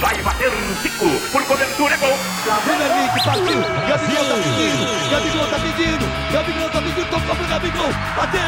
[0.00, 1.08] Vai bater um Zico.
[1.32, 2.18] Por cobertura, é gol.
[2.64, 3.60] Vem Henrique, partiu.
[3.88, 5.10] Gabigol tá pedindo.
[5.10, 6.32] Gabigol tá pedindo.
[6.32, 7.10] Gabigol tá pedindo.
[7.10, 7.92] Tocou pro Gabigol.
[8.16, 8.40] Bateu.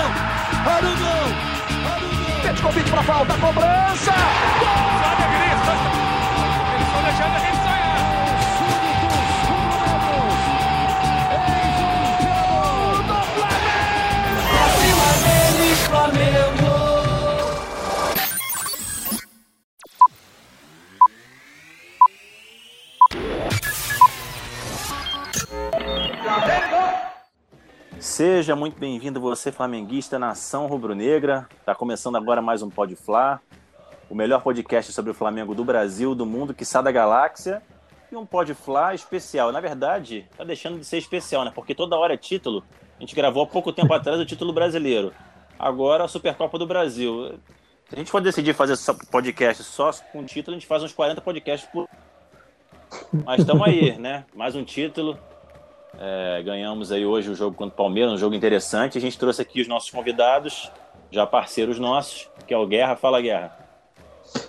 [0.67, 1.51] Arugão.
[1.93, 2.43] Arugão.
[2.43, 3.35] Petkovic pra falta.
[3.35, 4.13] Cobrança.
[5.03, 6.10] Sabe a
[28.21, 31.49] Seja muito bem-vindo você, flamenguista, nação rubro-negra.
[31.65, 33.41] Tá começando agora mais um Pode Fla,
[34.11, 37.63] o melhor podcast sobre o Flamengo do Brasil, do mundo, que da galáxia.
[38.13, 39.51] E um Pode Fla especial.
[39.53, 41.53] Na verdade, tá deixando de ser especial, né?
[41.55, 42.63] Porque toda hora é título.
[42.99, 45.15] A gente gravou há pouco tempo atrás o título brasileiro.
[45.59, 47.39] Agora a Supercopa do Brasil.
[47.89, 50.93] Se a gente for decidir fazer só podcast só com título, a gente faz uns
[50.93, 51.89] 40 podcasts por.
[53.25, 54.27] Mas estamos aí, né?
[54.35, 55.19] Mais um título.
[56.03, 58.97] É, ganhamos aí hoje o jogo contra o Palmeiras, um jogo interessante.
[58.97, 60.73] A gente trouxe aqui os nossos convidados,
[61.11, 62.97] já parceiros nossos, que é o Guerra.
[62.97, 63.55] Fala, Guerra.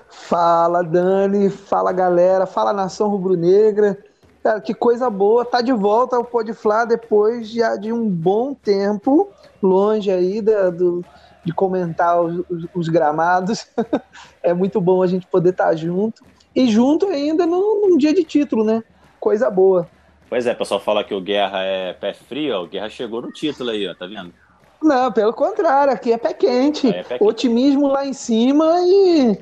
[0.09, 1.49] Fala, Dani.
[1.49, 2.45] Fala, galera.
[2.45, 3.97] Fala, Nação Rubro-Negra.
[4.41, 5.44] Cara, que coisa boa.
[5.44, 9.29] Tá de volta ao Pode Flá depois já de um bom tempo,
[9.61, 11.03] longe aí da, do,
[11.44, 13.67] de comentar os, os, os gramados.
[14.41, 16.23] é muito bom a gente poder estar tá junto.
[16.55, 18.81] E junto ainda num, num dia de título, né?
[19.19, 19.85] Coisa boa.
[20.32, 23.22] Pois é, o pessoal fala que o Guerra é pé frio, ó, o Guerra chegou
[23.22, 24.34] no título aí, ó, tá vendo?
[24.82, 26.88] Não, pelo contrário, aqui é pé quente.
[26.88, 27.24] É pé quente.
[27.26, 29.38] Otimismo lá em cima e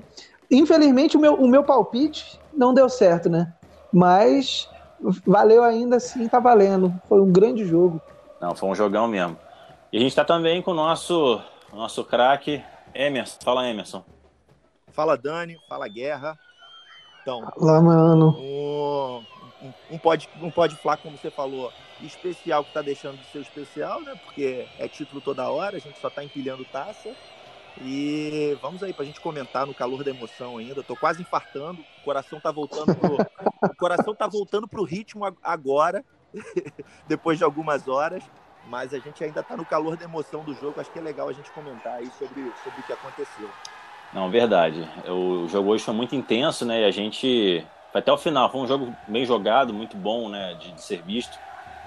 [0.50, 3.54] infelizmente o meu, o meu palpite não deu certo, né?
[3.94, 4.68] Mas
[5.28, 6.92] valeu ainda assim, tá valendo.
[7.08, 8.02] Foi um grande jogo.
[8.42, 9.38] Não, foi um jogão mesmo.
[9.94, 11.40] E a gente tá também com o nosso,
[11.72, 12.64] nosso craque,
[12.96, 13.38] Emerson.
[13.44, 14.04] Fala, Emerson.
[14.92, 15.56] Fala, Dani.
[15.70, 16.36] Fala, Guerra.
[17.22, 18.36] Então, Fala, mano.
[19.62, 21.72] Um, um pode um pode falar como você falou
[22.02, 24.16] especial que está deixando de ser especial né?
[24.24, 27.14] Porque é título toda hora a gente só está empilhando taça.
[27.82, 30.82] E vamos aí para a gente comentar no calor da emoção ainda.
[30.82, 33.18] Estou quase infartando o coração tá voltando pro,
[33.64, 36.04] o coração tá voltando pro ritmo agora
[37.08, 38.24] depois de algumas horas.
[38.68, 40.80] Mas a gente ainda está no calor da emoção do jogo.
[40.80, 43.50] Acho que é legal a gente comentar aí sobre sobre o que aconteceu.
[44.14, 44.88] Não verdade.
[45.08, 46.82] O jogo hoje foi muito intenso né?
[46.82, 48.52] E a gente foi até o final.
[48.52, 51.38] Foi um jogo bem jogado, muito bom, né, de, de ser visto.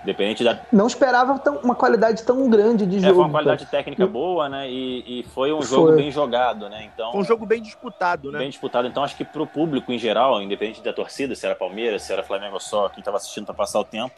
[0.02, 0.58] Independente da.
[0.72, 3.12] Não esperava tão, uma qualidade tão grande de jogo.
[3.12, 4.68] É, foi uma qualidade técnica boa, né?
[4.68, 5.96] E, e foi um jogo foi.
[5.96, 6.90] bem jogado, né?
[6.92, 7.12] Então.
[7.12, 8.40] Foi um jogo bem disputado, né?
[8.40, 8.88] Bem disputado.
[8.88, 12.12] Então acho que para o público em geral, independente da torcida, se era Palmeiras, se
[12.12, 14.12] era Flamengo só, quem estava assistindo para passar o tempo,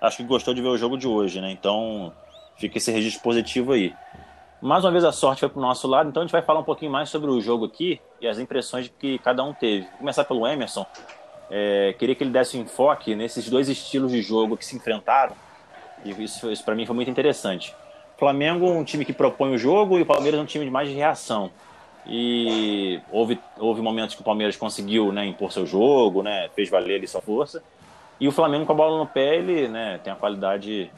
[0.00, 1.52] acho que gostou de ver o jogo de hoje, né?
[1.52, 2.12] Então
[2.56, 3.94] fica esse registro positivo aí.
[4.60, 6.58] Mais uma vez a sorte foi para o nosso lado, então a gente vai falar
[6.58, 9.86] um pouquinho mais sobre o jogo aqui e as impressões que cada um teve.
[9.86, 10.84] Vou começar pelo Emerson.
[11.50, 15.34] É, queria que ele desse um enfoque nesses dois estilos de jogo que se enfrentaram.
[16.04, 17.74] E isso, isso para mim foi muito interessante.
[18.16, 20.94] Flamengo um time que propõe o jogo e o Palmeiras um time de mais de
[20.94, 21.50] reação.
[22.06, 26.96] E houve, houve momentos que o Palmeiras conseguiu né, impor seu jogo, né, fez valer
[26.96, 27.62] ali sua força.
[28.20, 30.90] E o Flamengo com a bola no pé, ele né, tem a qualidade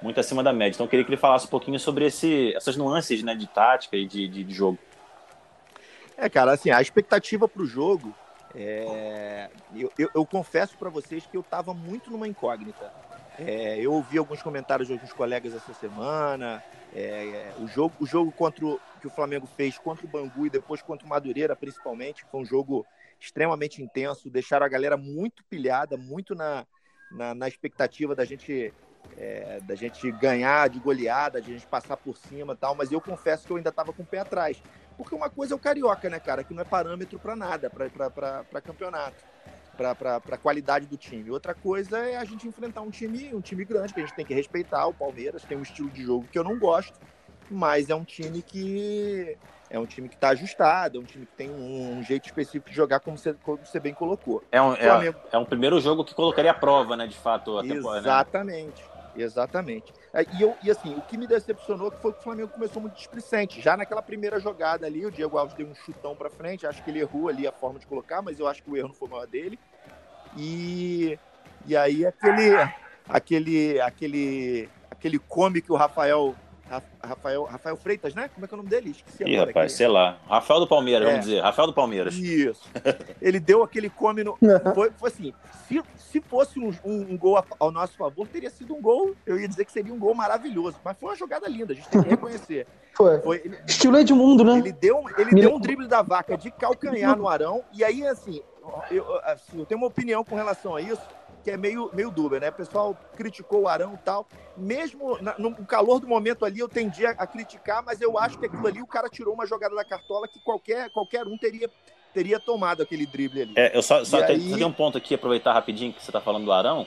[0.00, 0.76] muito acima da média.
[0.76, 3.96] Então eu queria que ele falasse um pouquinho sobre esse, essas nuances né, de tática
[3.96, 4.78] e de, de, de jogo.
[6.16, 8.14] É, cara, assim, a expectativa para o jogo
[8.58, 12.90] é, eu, eu, eu, confesso para vocês que eu estava muito numa incógnita.
[13.38, 16.64] É, eu ouvi alguns comentários de alguns colegas essa semana.
[16.94, 20.50] É, o jogo, o jogo contra o, que o Flamengo fez contra o Bangu e
[20.50, 22.86] depois contra o Madureira, principalmente, foi um jogo
[23.20, 24.30] extremamente intenso.
[24.30, 26.66] Deixaram a galera muito pilhada, muito na,
[27.10, 28.72] na, na expectativa da gente
[29.18, 33.00] é, da gente ganhar de goleada, de a gente passar por cima tal, mas eu
[33.00, 34.60] confesso que eu ainda estava com o pé atrás.
[34.96, 38.60] Porque uma coisa é o carioca, né, cara, que não é parâmetro para nada, para
[38.60, 39.22] campeonato,
[39.76, 41.30] para qualidade do time.
[41.30, 44.24] Outra coisa é a gente enfrentar um time, um time grande, que a gente tem
[44.24, 44.86] que respeitar.
[44.86, 46.98] O Palmeiras tem um estilo de jogo que eu não gosto,
[47.50, 49.36] mas é um time que
[49.68, 52.70] é um time que está ajustado, é um time que tem um, um, jeito específico
[52.70, 54.42] de jogar, como você, como você bem colocou.
[54.52, 57.62] É um, é, é um primeiro jogo que colocaria a prova, né, de fato, a
[57.62, 57.74] né?
[57.74, 58.82] Exatamente.
[58.82, 58.95] Né?
[59.16, 59.92] Exatamente.
[60.12, 62.96] É, e, eu, e assim, o que me decepcionou foi que o Flamengo começou muito
[62.96, 63.60] displicente.
[63.60, 66.66] Já naquela primeira jogada ali, o Diego Alves deu um chutão para frente.
[66.66, 68.88] Acho que ele errou ali a forma de colocar, mas eu acho que o erro
[68.88, 69.58] não foi maior dele.
[70.36, 71.18] E,
[71.66, 72.50] e aí aquele,
[73.08, 76.34] aquele, aquele, aquele come que o Rafael
[77.02, 78.28] Rafael, Rafael Freitas, né?
[78.34, 78.90] Como é que é o nome dele?
[78.90, 79.76] Esqueci Ih, agora, rapaz, aqui.
[79.76, 80.18] sei lá.
[80.28, 81.10] Rafael do Palmeiras, é.
[81.10, 81.40] vamos dizer.
[81.40, 82.14] Rafael do Palmeiras.
[82.14, 82.68] Isso.
[83.22, 84.36] Ele deu aquele come no.
[84.74, 85.34] Foi, foi assim:
[85.68, 89.14] se, se fosse um, um, um, gol ao nosso favor, teria sido um gol.
[89.24, 90.76] Eu ia dizer que seria um gol maravilhoso.
[90.84, 92.66] Mas foi uma jogada linda, a gente tem que reconhecer.
[92.96, 93.20] Foi.
[93.20, 94.56] foi ele, Estilo Edmundo, né?
[94.56, 97.62] Ele deu, ele deu um drible da vaca de calcanhar no Arão.
[97.70, 98.40] E aí, assim,
[98.90, 101.06] eu, assim, eu tenho uma opinião com relação a isso
[101.46, 102.48] que é meio, meio dúbia, né?
[102.48, 104.26] O pessoal criticou o Arão e tal.
[104.56, 108.46] Mesmo na, no calor do momento ali, eu tendi a, criticar, mas eu acho que
[108.46, 111.70] aquilo ali o cara tirou uma jogada da cartola que qualquer, qualquer um teria,
[112.12, 113.52] teria tomado aquele drible ali.
[113.54, 114.64] É, eu só, só aí...
[114.64, 116.84] um ponto aqui, aproveitar rapidinho que você está falando do Arão.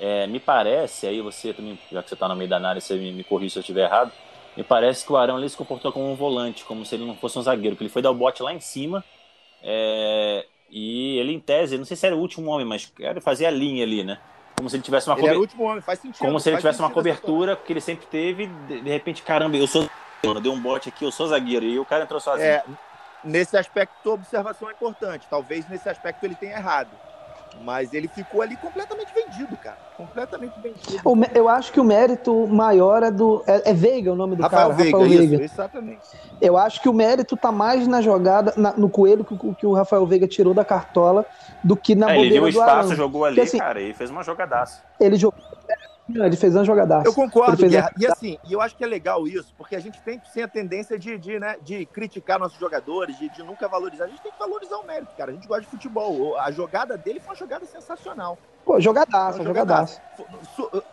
[0.00, 2.96] É, me parece, aí você também, já que você está no meio da análise, você
[2.96, 4.10] me, me corrija se eu estiver errado.
[4.56, 7.14] Me parece que o Arão ali se comportou como um volante, como se ele não
[7.14, 9.04] fosse um zagueiro, que ele foi dar o bote lá em cima.
[9.62, 13.48] É, e ele, em tese, não sei se era o último homem, mas ele fazia
[13.48, 14.18] a linha ali, né?
[14.56, 15.40] Como se ele tivesse uma ele cobertura.
[15.40, 16.18] último homem, faz sentido.
[16.18, 19.66] Como se ele tivesse uma cobertura, que ele sempre teve, de, de repente, caramba, eu
[19.66, 19.88] sou.
[20.42, 21.64] Deu um bote aqui, eu sou zagueiro.
[21.64, 22.46] E o cara entrou sozinho.
[22.46, 22.62] É,
[23.24, 25.26] nesse aspecto, tua observação é importante.
[25.30, 26.90] Talvez nesse aspecto ele tenha errado.
[27.62, 29.76] Mas ele ficou ali completamente vendido, cara.
[29.96, 31.02] Completamente vendido.
[31.34, 33.42] Eu acho que o mérito maior é do.
[33.46, 34.82] É, é Veiga o nome do Rafael cara.
[34.82, 35.44] Veiga, Rafael Veiga.
[35.44, 36.00] Isso, exatamente.
[36.40, 39.72] Eu acho que o mérito tá mais na jogada, na, no coelho que, que, o
[39.72, 41.26] Rafael Veiga tirou da cartola
[41.62, 42.96] do que na é, bobeira Ele viu o espaço, Arão.
[42.96, 44.82] jogou ali, Porque, assim, cara, e fez uma jogadaça.
[44.98, 45.38] Ele jogou
[46.08, 47.06] não, ele fez uma jogadaça.
[47.06, 47.92] Eu concordo, Guerra.
[47.98, 50.48] E assim, e eu acho que é legal isso, porque a gente tem sim a
[50.48, 54.04] tendência de, de, né, de criticar nossos jogadores, de, de nunca valorizar.
[54.04, 55.30] A gente tem que valorizar o mérito, cara.
[55.30, 56.38] A gente gosta de futebol.
[56.38, 58.36] A jogada dele foi uma jogada sensacional.
[58.64, 60.00] Pô, jogadaça, jogadaça.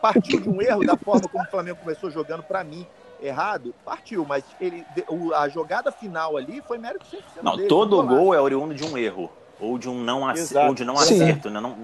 [0.01, 2.85] Partiu de um erro da forma como o Flamengo começou jogando, para mim,
[3.21, 4.85] errado, partiu, mas ele,
[5.35, 8.97] a jogada final ali foi mérito 100% Não, dele, todo gol é oriundo de um
[8.97, 10.21] erro, ou de um não,
[10.67, 11.59] ou de não acerto, né?
[11.59, 11.75] Não,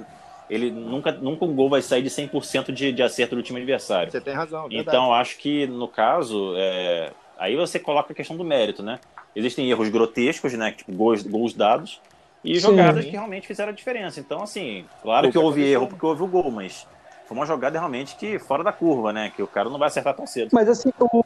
[0.49, 4.11] ele nunca, nunca um gol vai sair de 100% de, de acerto do time adversário.
[4.11, 4.67] Você tem razão.
[4.67, 4.81] Verdade.
[4.81, 8.99] Então, acho que no caso, é, aí você coloca a questão do mérito, né?
[9.35, 10.71] Existem erros grotescos, né?
[10.71, 11.99] Tipo, gols, gols dados,
[12.43, 12.61] e Sim.
[12.61, 14.19] jogadas que realmente fizeram a diferença.
[14.19, 16.85] Então, assim, claro que houve erro porque houve o gol, mas
[17.25, 19.31] foi uma jogada realmente que fora da curva, né?
[19.35, 20.49] Que o cara não vai acertar tão cedo.
[20.51, 21.23] Mas assim, o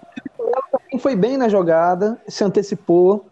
[0.71, 3.27] também foi bem na jogada, se antecipou.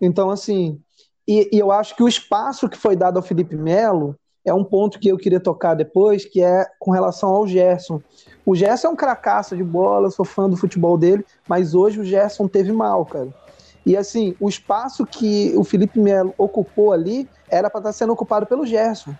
[0.00, 0.80] Então, assim,
[1.26, 4.62] e, e eu acho que o espaço que foi dado ao Felipe Melo é um
[4.62, 8.00] ponto que eu queria tocar depois, que é com relação ao Gerson.
[8.44, 12.04] O Gerson é um cracaço de bola, sou fã do futebol dele, mas hoje o
[12.04, 13.28] Gerson teve mal, cara.
[13.84, 18.12] E assim, o espaço que o Felipe Melo ocupou ali era para estar tá sendo
[18.12, 19.14] ocupado pelo Gerson.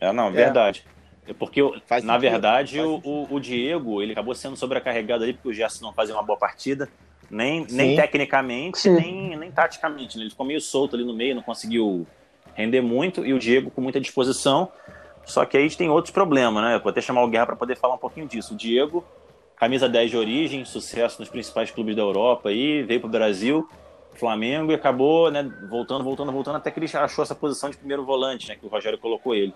[0.00, 0.84] É, não, verdade.
[1.28, 1.34] É.
[1.34, 2.30] Porque, Faz na sentido.
[2.30, 6.22] verdade, o, o, Diego ele acabou sendo sobrecarregado ali porque o Gerson não fazia uma
[6.22, 6.86] boa partida,
[7.30, 10.18] nem, nem tecnicamente, nem, nem taticamente.
[10.18, 10.24] Né?
[10.24, 12.06] Ele ficou meio solto ali no meio, não conseguiu
[12.54, 14.70] render muito e o Diego com muita disposição.
[15.24, 16.78] Só que aí tem outros problemas, né?
[16.78, 18.54] vou até chamar o Guerra para poder falar um pouquinho disso.
[18.54, 19.04] O Diego,
[19.56, 23.68] camisa 10 de origem, sucesso nos principais clubes da Europa aí, veio para o Brasil,
[24.14, 28.04] Flamengo e acabou, né, voltando, voltando, voltando, até que ele achou essa posição de primeiro
[28.04, 29.52] volante, né, que o Rogério colocou ele.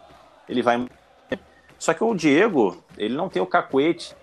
[0.48, 0.86] Ele vai.
[1.78, 4.16] Só que o Diego, ele não tem o cacuete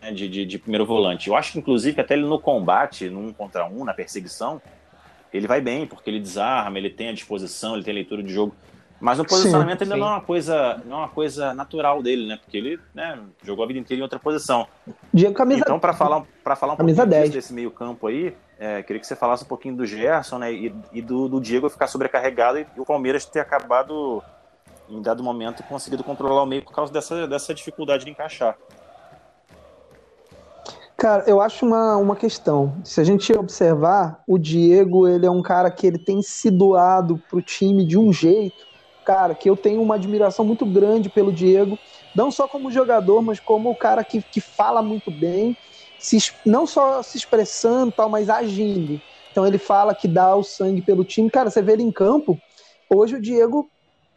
[0.00, 1.28] né, de, de, de primeiro volante.
[1.28, 4.62] Eu acho que, inclusive, até ele no combate, no um contra um, na perseguição,
[5.32, 8.54] ele vai bem, porque ele desarma, ele tem a disposição, ele tem leitura de jogo.
[9.02, 10.00] Mas no posicionamento sim, ainda sim.
[10.00, 12.36] não é uma coisa, não é uma coisa natural dele, né?
[12.40, 14.68] Porque ele né, jogou a vida inteira em outra posição.
[15.12, 18.80] Diego camisa Então, para falar, para falar um camisa pouquinho desse meio campo aí, é,
[18.80, 20.52] queria que você falasse um pouquinho do Gerson, né?
[20.52, 24.22] E, e do, do, Diego ficar sobrecarregado e, e o Palmeiras ter acabado,
[24.88, 28.56] em dado momento, conseguido controlar o meio por causa dessa, dessa dificuldade de encaixar.
[31.02, 32.80] Cara, eu acho uma, uma questão.
[32.84, 37.18] Se a gente observar, o Diego, ele é um cara que ele tem se doado
[37.28, 38.64] pro time de um jeito,
[39.04, 41.76] cara, que eu tenho uma admiração muito grande pelo Diego,
[42.14, 45.58] não só como jogador, mas como o cara que, que fala muito bem,
[45.98, 49.02] se, não só se expressando tal, mas agindo.
[49.32, 51.28] Então ele fala que dá o sangue pelo time.
[51.28, 52.40] Cara, você vê ele em campo,
[52.88, 53.68] hoje o Diego,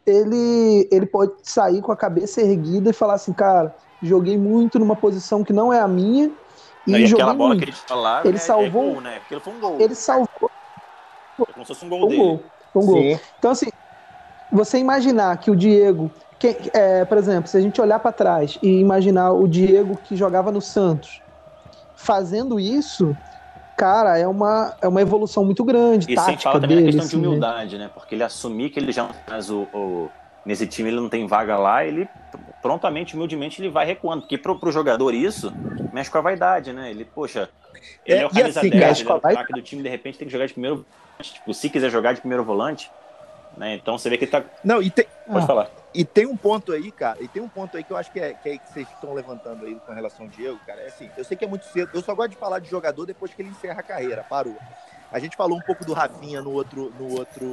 [0.06, 4.94] ele, ele pode sair com a cabeça erguida e falar assim, cara, joguei muito numa
[4.94, 6.30] posição que não é a minha,
[6.86, 7.64] e, e aquela bola muito.
[7.64, 9.18] que ele ele é, salvou, é gol, né?
[9.20, 9.80] Porque foi um gol.
[9.80, 10.50] Ele salvou.
[11.40, 12.20] É como se fosse um gol um dele.
[12.20, 12.42] Gol,
[12.74, 13.20] um gol.
[13.38, 13.66] Então, assim,
[14.50, 18.58] você imaginar que o Diego, que, é, por exemplo, se a gente olhar para trás
[18.62, 21.20] e imaginar o Diego que jogava no Santos
[21.94, 23.16] fazendo isso,
[23.76, 26.12] cara, é uma, é uma evolução muito grande.
[26.12, 27.90] E sem falar também dele, a questão assim, de humildade, né?
[27.92, 30.10] Porque ele assumir que ele já faz o, o,
[30.44, 32.08] nesse time ele não tem vaga lá, ele
[32.66, 34.22] prontamente, humildemente, ele vai recuando.
[34.22, 35.52] Porque pro, pro jogador isso
[35.92, 36.90] mexe com a vaidade, né?
[36.90, 37.48] Ele, poxa,
[38.04, 40.18] ele é, é o camisa assim, 10, ele é o craque do time, de repente
[40.18, 41.32] tem que jogar de primeiro volante.
[41.32, 42.90] Tipo, se quiser jogar de primeiro volante,
[43.56, 43.76] né?
[43.76, 44.42] Então você vê que ele tá.
[44.64, 45.06] Não, e tem.
[45.26, 45.46] Pode ah.
[45.46, 45.70] falar.
[45.94, 48.18] E tem um ponto aí, cara, e tem um ponto aí que eu acho que
[48.18, 50.80] é que, é, que vocês estão levantando aí com relação ao Diego, cara.
[50.80, 53.06] É assim, eu sei que é muito cedo, eu só gosto de falar de jogador
[53.06, 54.56] depois que ele encerra a carreira, parou.
[55.12, 57.46] A gente falou um pouco do Rafinha no outro, no outro,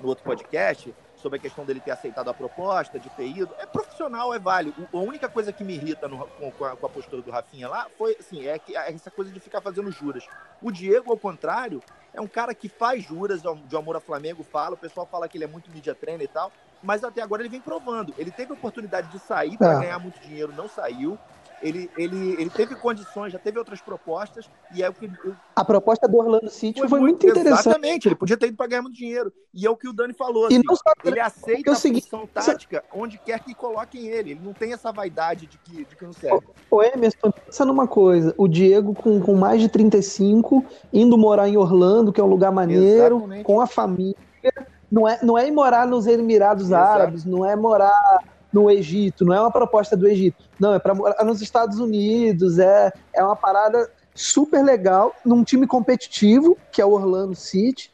[0.00, 0.94] no outro podcast,
[1.26, 3.52] sobre a questão dele ter aceitado a proposta, de ter ido.
[3.58, 4.88] É profissional, é válido.
[4.92, 7.88] A única coisa que me irrita no, com, a, com, a, postura do Rafinha lá
[7.98, 10.24] foi, assim, é, que, é essa coisa de ficar fazendo juras.
[10.62, 11.82] O Diego, ao contrário,
[12.14, 15.36] é um cara que faz juras de amor a Flamengo, fala, o pessoal fala que
[15.36, 18.14] ele é muito mídia treino e tal, mas até agora ele vem provando.
[18.16, 19.80] Ele teve a oportunidade de sair para É.
[19.80, 21.18] ganhar muito dinheiro, não saiu.
[21.66, 25.10] Ele, ele, ele teve condições, já teve outras propostas, e é o que
[25.56, 27.60] A proposta do Orlando City foi, muito interessante.
[27.60, 29.32] Exatamente, ele podia ter ido para ganhar muito dinheiro.
[29.52, 30.44] E é o que o Dani falou.
[30.44, 33.52] E assim, não só ele aceita é o a seguinte, função tática onde quer que
[33.52, 34.30] coloquem ele.
[34.30, 36.46] Ele não tem essa vaidade de que, de que não serve.
[36.70, 41.56] Ô Emerson, pensa numa coisa, o Diego com, com mais de 35, indo morar em
[41.56, 43.44] Orlando, que é um lugar maneiro, Exatamente.
[43.44, 44.14] com a família,
[44.90, 46.92] não é, não é ir morar nos Emirados Exato.
[46.92, 48.22] Árabes, não é morar
[48.56, 52.58] no Egito, não é uma proposta do Egito, não, é para morar nos Estados Unidos,
[52.58, 57.92] é, é uma parada super legal, num time competitivo, que é o Orlando City,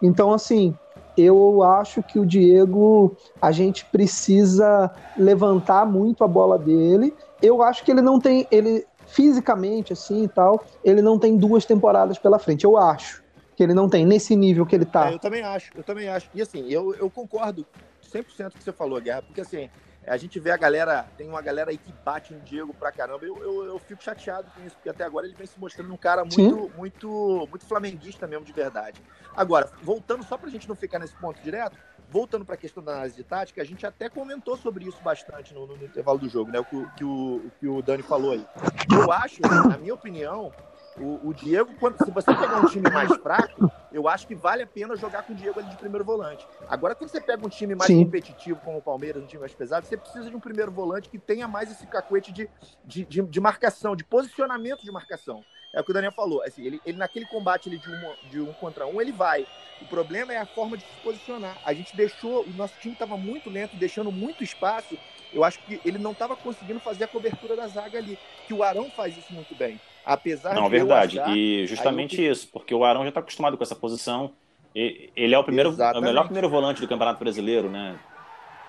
[0.00, 0.72] então assim,
[1.18, 7.84] eu acho que o Diego, a gente precisa levantar muito a bola dele, eu acho
[7.84, 12.38] que ele não tem, ele fisicamente assim e tal, ele não tem duas temporadas pela
[12.38, 12.64] frente.
[12.64, 13.22] Eu acho
[13.56, 15.10] que ele não tem nesse nível que ele tá.
[15.10, 16.28] É, eu também acho, eu também acho.
[16.34, 17.66] E assim, eu, eu concordo
[18.14, 19.68] 100% com o que você falou, Guerra, porque assim,
[20.06, 23.24] a gente vê a galera, tem uma galera aí que bate no Diego pra caramba.
[23.24, 25.96] Eu, eu, eu fico chateado com isso, porque até agora ele vem se mostrando um
[25.96, 29.02] cara muito, muito, muito flamenguista mesmo, de verdade.
[29.34, 31.76] Agora, voltando só pra gente não ficar nesse ponto direto,
[32.10, 35.66] voltando pra questão da análise de tática, a gente até comentou sobre isso bastante no,
[35.66, 36.60] no- intervalo do jogo, né?
[36.60, 38.46] O que, que o que o Dani falou aí.
[38.92, 40.52] Eu acho, na minha opinião,
[41.00, 44.62] o, o Diego, quando, se você pegar um time mais fraco, eu acho que vale
[44.62, 46.48] a pena jogar com o Diego ali de primeiro volante.
[46.68, 48.04] Agora, quando você pega um time mais Sim.
[48.04, 51.18] competitivo, como o Palmeiras, um time mais pesado, você precisa de um primeiro volante que
[51.18, 52.48] tenha mais esse cacuete de,
[52.84, 55.44] de, de, de marcação, de posicionamento de marcação.
[55.72, 56.42] É o que o Daniel falou.
[56.42, 59.46] Assim, ele, ele naquele combate ali de, um, de um contra um, ele vai.
[59.80, 61.58] O problema é a forma de se posicionar.
[61.62, 64.98] A gente deixou, o nosso time estava muito lento, deixando muito espaço.
[65.32, 68.18] Eu acho que ele não estava conseguindo fazer a cobertura da zaga ali.
[68.44, 69.80] Que o Arão faz isso muito bem.
[70.04, 71.18] Apesar Não, de verdade.
[71.18, 74.30] achar- E justamente eu- isso, porque o Arão já está acostumado com essa posição.
[74.74, 77.96] E- Ele é o primeiro, é o melhor primeiro volante do Campeonato Brasileiro, né?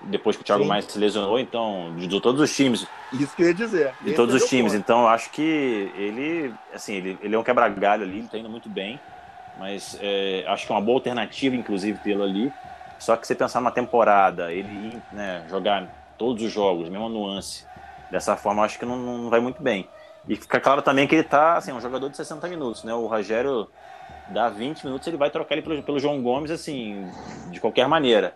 [0.08, 0.70] Depois que o Thiago Sim.
[0.70, 3.94] Maia se lesionou, então, de, de todos os times, Isso que eu ia dizer.
[4.02, 4.74] de Esse todos é os times.
[4.74, 4.82] ponto.
[4.82, 8.50] Então, eu acho que ele, assim, ele, ele é um quebra-galho ali, ele tá indo
[8.50, 9.00] muito bem,
[9.58, 12.52] mas é, acho que é uma boa alternativa, inclusive, tê-lo ali.
[13.00, 15.88] Só que você pensar numa temporada, ele ir, né, jogar
[16.18, 17.66] todos os jogos, mesma nuance,
[18.12, 19.88] dessa forma, acho que não, não vai muito bem.
[20.28, 22.94] E fica claro também que ele tá, assim, um jogador de 60 minutos, né?
[22.94, 23.70] O Rogério
[24.30, 27.08] dá 20 minutos, ele vai trocar ele pelo, pelo João Gomes, assim,
[27.52, 28.36] de qualquer maneira.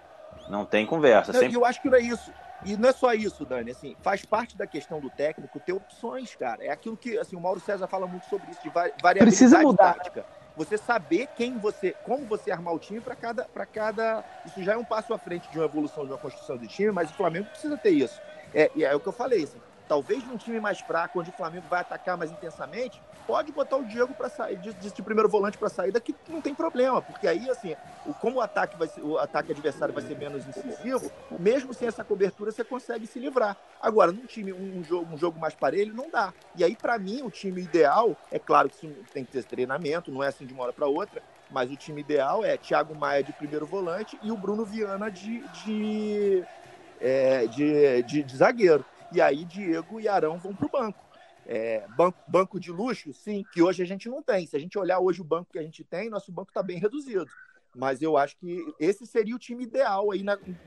[0.50, 1.32] Não tem conversa.
[1.32, 1.56] Não, Sempre...
[1.56, 2.32] eu acho que não é isso.
[2.66, 3.72] E não é só isso, Dani.
[3.72, 6.64] Assim, faz parte da questão do técnico ter opções, cara.
[6.64, 9.62] É aquilo que assim, o Mauro César fala muito sobre isso, de va- variabilidade Precisa
[9.62, 9.94] mudar.
[9.94, 10.26] tática.
[10.58, 14.26] Você saber quem você, como você armar o time para cada, para cada.
[14.46, 16.92] Isso já é um passo à frente de uma evolução, de uma construção de time,
[16.92, 18.20] mas o Flamengo precisa ter isso.
[18.54, 21.34] É, e é o que eu falei, assim, talvez num time mais fraco, onde o
[21.34, 25.58] Flamengo vai atacar mais intensamente, pode botar o Diego para sair de, de- primeiro volante
[25.58, 29.02] para saída, que não tem problema, porque aí assim, o, como o ataque vai ser,
[29.04, 33.58] o ataque adversário vai ser menos incisivo, mesmo sem essa cobertura você consegue se livrar.
[33.80, 36.34] Agora, num time um jogo, um jogo mais parelho não dá.
[36.54, 40.24] E aí para mim o time ideal, é claro que tem que ter treinamento, não
[40.24, 43.34] é assim de uma hora para outra, mas o time ideal é Thiago Maia de
[43.34, 46.46] primeiro volante e o Bruno Viana de, de,
[47.00, 48.86] é, de, de- de zagueiro.
[49.12, 51.06] E aí Diego e Arão vão para o banco.
[51.46, 52.18] É, banco.
[52.28, 54.46] Banco de luxo, sim, que hoje a gente não tem.
[54.46, 56.78] Se a gente olhar hoje o banco que a gente tem, nosso banco está bem
[56.78, 57.28] reduzido.
[57.76, 60.24] Mas eu acho que esse seria o time ideal aí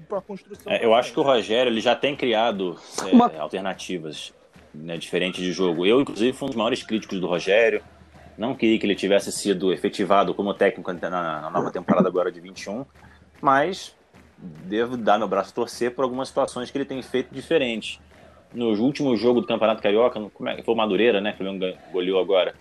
[0.08, 0.72] para a construção.
[0.72, 4.32] É, eu acho que o Rogério ele já tem criado é, Uma- alternativas
[4.74, 5.84] né, diferentes de jogo.
[5.84, 7.82] Eu, inclusive, fui um dos maiores críticos do Rogério.
[8.38, 12.40] Não queria que ele tivesse sido efetivado como técnico na, na nova temporada agora de
[12.40, 12.86] 21,
[13.40, 13.94] mas
[14.38, 18.00] devo dar meu braço a torcer por algumas situações que ele tem feito diferente.
[18.54, 21.32] No último jogo do Campeonato Carioca, como é, que foi o Madureira, né?
[21.32, 22.54] Que o Flamengo goleou agora.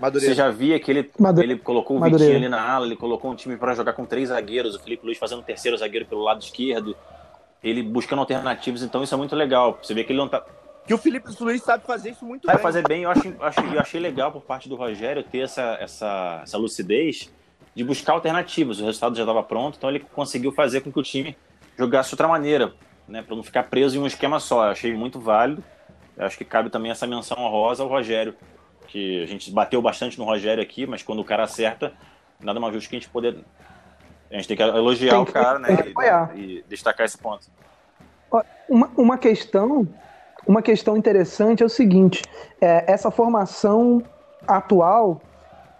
[0.00, 0.32] Madureira.
[0.32, 1.52] Você já via que ele, Madureira.
[1.54, 2.34] ele colocou o Madureira.
[2.34, 5.04] Vitinho ali na ala, ele colocou um time para jogar com três zagueiros, o Felipe
[5.04, 6.96] Luiz fazendo o terceiro zagueiro pelo lado esquerdo,
[7.64, 9.76] ele buscando alternativas, então isso é muito legal.
[9.82, 10.44] Você vê que ele não tá.
[10.86, 12.62] Que o Felipe Luiz sabe fazer isso muito Vai bem.
[12.62, 15.76] fazer bem, eu, acho, eu acho- eu achei legal por parte do Rogério ter essa,
[15.80, 17.28] essa, essa lucidez
[17.74, 18.80] de buscar alternativas.
[18.80, 21.36] O resultado já estava pronto, então ele conseguiu fazer com que o time
[21.76, 22.72] jogasse de outra maneira,
[23.08, 24.66] né, para não ficar preso em um esquema só.
[24.66, 25.64] Eu achei muito válido.
[26.16, 28.34] Eu acho que cabe também essa menção honrosa ao Rogério,
[28.88, 31.92] que a gente bateu bastante no Rogério aqui, mas quando o cara acerta,
[32.40, 33.38] nada mais justo que a gente poder.
[34.30, 35.92] A gente tem que elogiar Tem o que- cara, tem né?
[36.34, 37.46] E, e destacar esse ponto.
[38.68, 39.88] Uma, uma questão,
[40.46, 42.22] uma questão interessante é o seguinte:
[42.60, 44.02] é, essa formação
[44.46, 45.22] atual,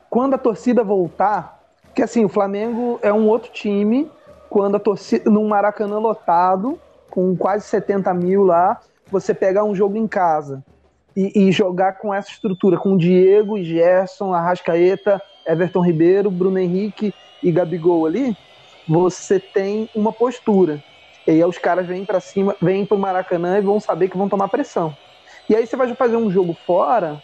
[0.08, 1.60] quando a torcida voltar,
[1.94, 4.10] que assim, o Flamengo é um outro time,
[4.48, 6.80] quando a torcida, num Maracanã lotado,
[7.10, 10.64] com quase 70 mil lá, você pegar um jogo em casa
[11.16, 17.50] e, e jogar com essa estrutura, com Diego, Gerson, Arrascaeta, Everton Ribeiro, Bruno Henrique e
[17.50, 18.36] Gabigol ali,
[18.86, 20.82] você tem uma postura.
[21.26, 24.28] E aí os caras vêm para cima, vêm pro Maracanã e vão saber que vão
[24.28, 24.96] tomar pressão.
[25.48, 27.22] E aí você vai fazer um jogo fora,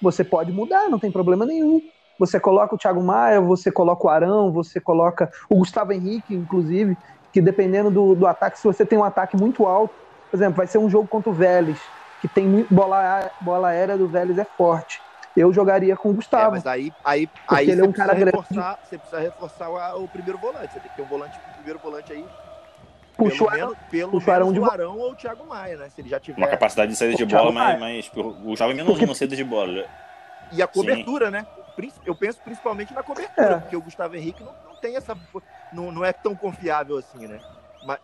[0.00, 1.80] você pode mudar, não tem problema nenhum.
[2.18, 6.96] Você coloca o Thiago Maia, você coloca o Arão, você coloca o Gustavo Henrique, inclusive,
[7.36, 9.94] que dependendo do, do ataque, se você tem um ataque muito alto,
[10.30, 11.78] por exemplo, vai ser um jogo contra o Vélez,
[12.22, 15.02] que tem bola, bola aérea do Vélez é forte.
[15.36, 16.46] Eu jogaria com o Gustavo.
[16.46, 20.08] É, mas aí, aí, aí ele é um cara reforçar, Você precisa reforçar o, o,
[20.08, 20.72] primeiro volante.
[20.72, 22.24] Você tem que ter um volante, um primeiro volante aí.
[23.18, 24.60] Puxa pelo menos, pelo puxa menos de...
[24.60, 25.90] o Arão ou o Thiago Maia, né?
[25.90, 26.38] Se ele já tiver.
[26.38, 29.04] Uma capacidade de saída de bola, mas, mas o Gustavo é menos Porque...
[29.04, 29.84] uma saída de bola.
[30.52, 31.32] E a cobertura, Sim.
[31.32, 31.46] né?
[32.06, 33.58] Eu penso principalmente na cobertura, é.
[33.58, 35.16] porque o Gustavo Henrique não tem essa.
[35.72, 37.40] Não, não é tão confiável assim, né?
[37.84, 37.98] Mas,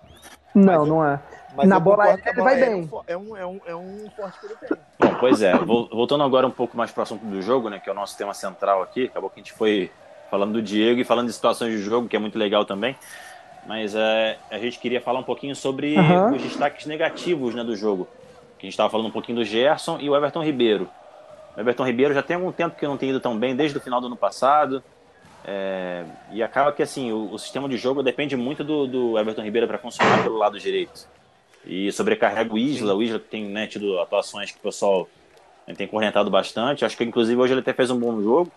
[0.55, 1.21] não, mas não é.
[1.67, 2.91] Na bola aérea ele vai bem.
[3.07, 4.79] É um, é, um, é um forte que ele tem.
[4.99, 5.57] Bom, pois é.
[5.57, 7.79] Voltando agora um pouco mais para o assunto do jogo, né?
[7.79, 9.05] Que é o nosso tema central aqui.
[9.05, 9.91] Acabou que a gente foi
[10.31, 12.97] falando do Diego e falando de situações de jogo, que é muito legal também.
[13.67, 16.35] Mas é, a gente queria falar um pouquinho sobre uhum.
[16.35, 18.09] os destaques negativos né, do jogo.
[18.59, 20.89] Que a gente estava falando um pouquinho do Gerson e o Everton Ribeiro.
[21.57, 23.81] O Everton Ribeiro já tem algum tempo que não tem ido tão bem, desde o
[23.81, 24.83] final do ano passado.
[25.45, 29.43] É, e acaba que assim o, o, sistema de jogo depende muito do, do Everton
[29.43, 31.09] Ribeiro para funcionar pelo lado direito.
[31.65, 35.09] E sobrecarrega o Isla, o Isla tem né, tido atuações que o pessoal
[35.67, 36.85] né, tem correntado bastante.
[36.85, 38.53] Acho que inclusive hoje ele até fez um bom jogo,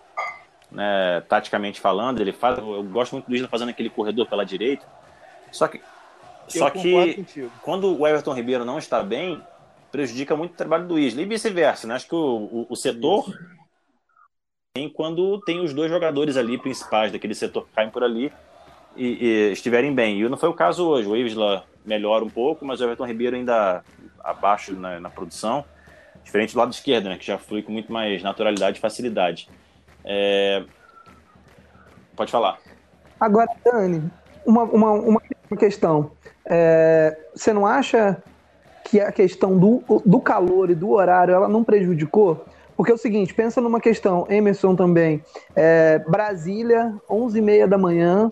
[0.70, 2.20] né, taticamente falando.
[2.20, 4.86] Ele faz, eu gosto muito do Isla fazendo aquele corredor pela direita.
[5.50, 5.80] Só que,
[6.48, 7.26] só que
[7.62, 9.42] quando o Everton Ribeiro não está bem,
[9.90, 11.22] prejudica muito o trabalho do Isla.
[11.22, 11.94] E vice-versa, né?
[11.94, 13.26] Acho que o, o, o setor
[14.88, 18.32] quando tem os dois jogadores ali principais daquele setor que caem por ali
[18.96, 20.20] e, e estiverem bem.
[20.20, 21.08] E não foi o caso hoje.
[21.08, 23.82] O Isla melhora um pouco, mas o Everton Ribeiro ainda
[24.22, 25.64] abaixo na, na, produção.
[26.22, 27.16] Diferente do lado esquerdo, né?
[27.16, 29.48] Que já flui com muito mais naturalidade e facilidade.
[30.04, 30.64] É...
[32.14, 32.58] Pode falar.
[33.18, 34.10] Agora, Dani,
[34.44, 35.20] uma, uma, uma
[35.58, 36.10] questão.
[36.44, 38.22] É, você não acha
[38.84, 42.46] que a questão do, do calor e do horário ela não prejudicou?
[42.76, 48.30] Porque é o seguinte, pensa numa questão, Emerson também, é, Brasília, 11h30 da manhã,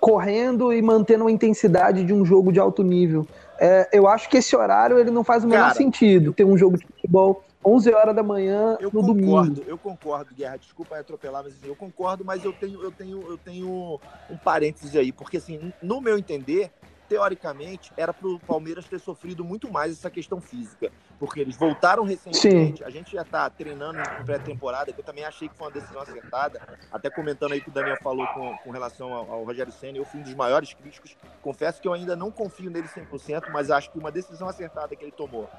[0.00, 3.26] correndo e mantendo a intensidade de um jogo de alto nível.
[3.58, 6.56] É, eu acho que esse horário ele não faz o menor Cara, sentido, ter um
[6.56, 9.62] jogo de futebol 11 horas da manhã eu no concordo, domingo.
[9.66, 10.56] Eu concordo, Guerra.
[10.56, 15.12] Desculpa atropelar, mas eu concordo, mas eu tenho, eu tenho, eu tenho um parênteses aí,
[15.12, 16.70] porque assim, no meu entender,
[17.10, 22.04] teoricamente, era para o Palmeiras ter sofrido muito mais essa questão física, porque eles voltaram
[22.04, 22.78] recentemente.
[22.78, 22.84] Sim.
[22.84, 26.00] A gente já está treinando em pré-temporada, que eu também achei que foi uma decisão
[26.00, 26.62] acertada.
[26.92, 30.04] Até comentando aí que o Daniel falou com, com relação ao, ao Rogério Senna, eu
[30.04, 31.16] fui um dos maiores críticos.
[31.42, 35.02] Confesso que eu ainda não confio nele 100%, mas acho que uma decisão acertada que
[35.02, 35.50] ele tomou.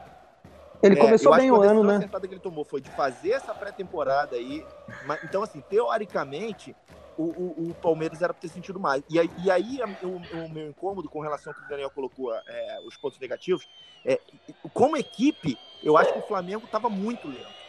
[0.82, 1.96] Ele é, começou bem o ano, né?
[1.96, 4.66] A acertada que ele tomou foi de fazer essa pré-temporada aí.
[5.06, 6.74] Mas, então, assim, teoricamente,
[7.22, 9.04] o, o, o, Palmeiras era para ter sentido mais.
[9.10, 12.34] E aí, e aí o, o, meu incômodo com relação ao que o Daniel colocou,
[12.34, 13.68] é, os pontos negativos,
[14.06, 14.20] é,
[14.74, 17.62] como equipe, eu acho que o Flamengo estava muito lento.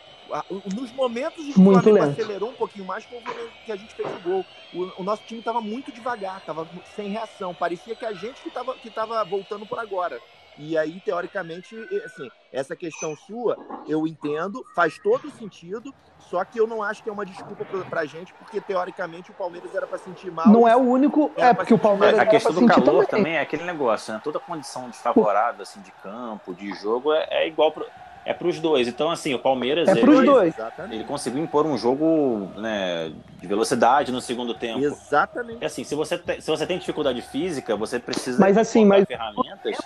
[0.75, 2.13] Nos momentos em que o Flamengo lento.
[2.13, 4.47] acelerou um pouquinho mais, foi o que a gente fez o gol.
[4.73, 7.55] O, o nosso time estava muito devagar, estava sem reação.
[7.55, 10.19] Parecia que a gente que estava que tava voltando por agora.
[10.59, 13.57] E aí, teoricamente, assim, essa questão sua,
[13.89, 17.81] eu entendo, faz todo sentido, só que eu não acho que é uma desculpa pra,
[17.81, 20.49] pra gente, porque teoricamente o Palmeiras era para sentir mal.
[20.49, 23.07] Não é o único, é porque o Palmeiras A questão do calor também.
[23.07, 23.37] também.
[23.37, 24.21] é aquele negócio, né?
[24.23, 27.87] Toda condição desfavorável assim de campo, de jogo é, é igual pro,
[28.25, 28.87] é para os dois.
[28.87, 29.89] Então, assim, o Palmeiras.
[29.89, 30.55] É para os dois.
[30.91, 34.85] Ele conseguiu impor um jogo né, de velocidade no segundo tempo.
[34.85, 35.59] Exatamente.
[35.61, 39.05] E assim, se você, te, se você tem dificuldade física, você precisa mas, assim, mas...
[39.07, 39.77] ferramentas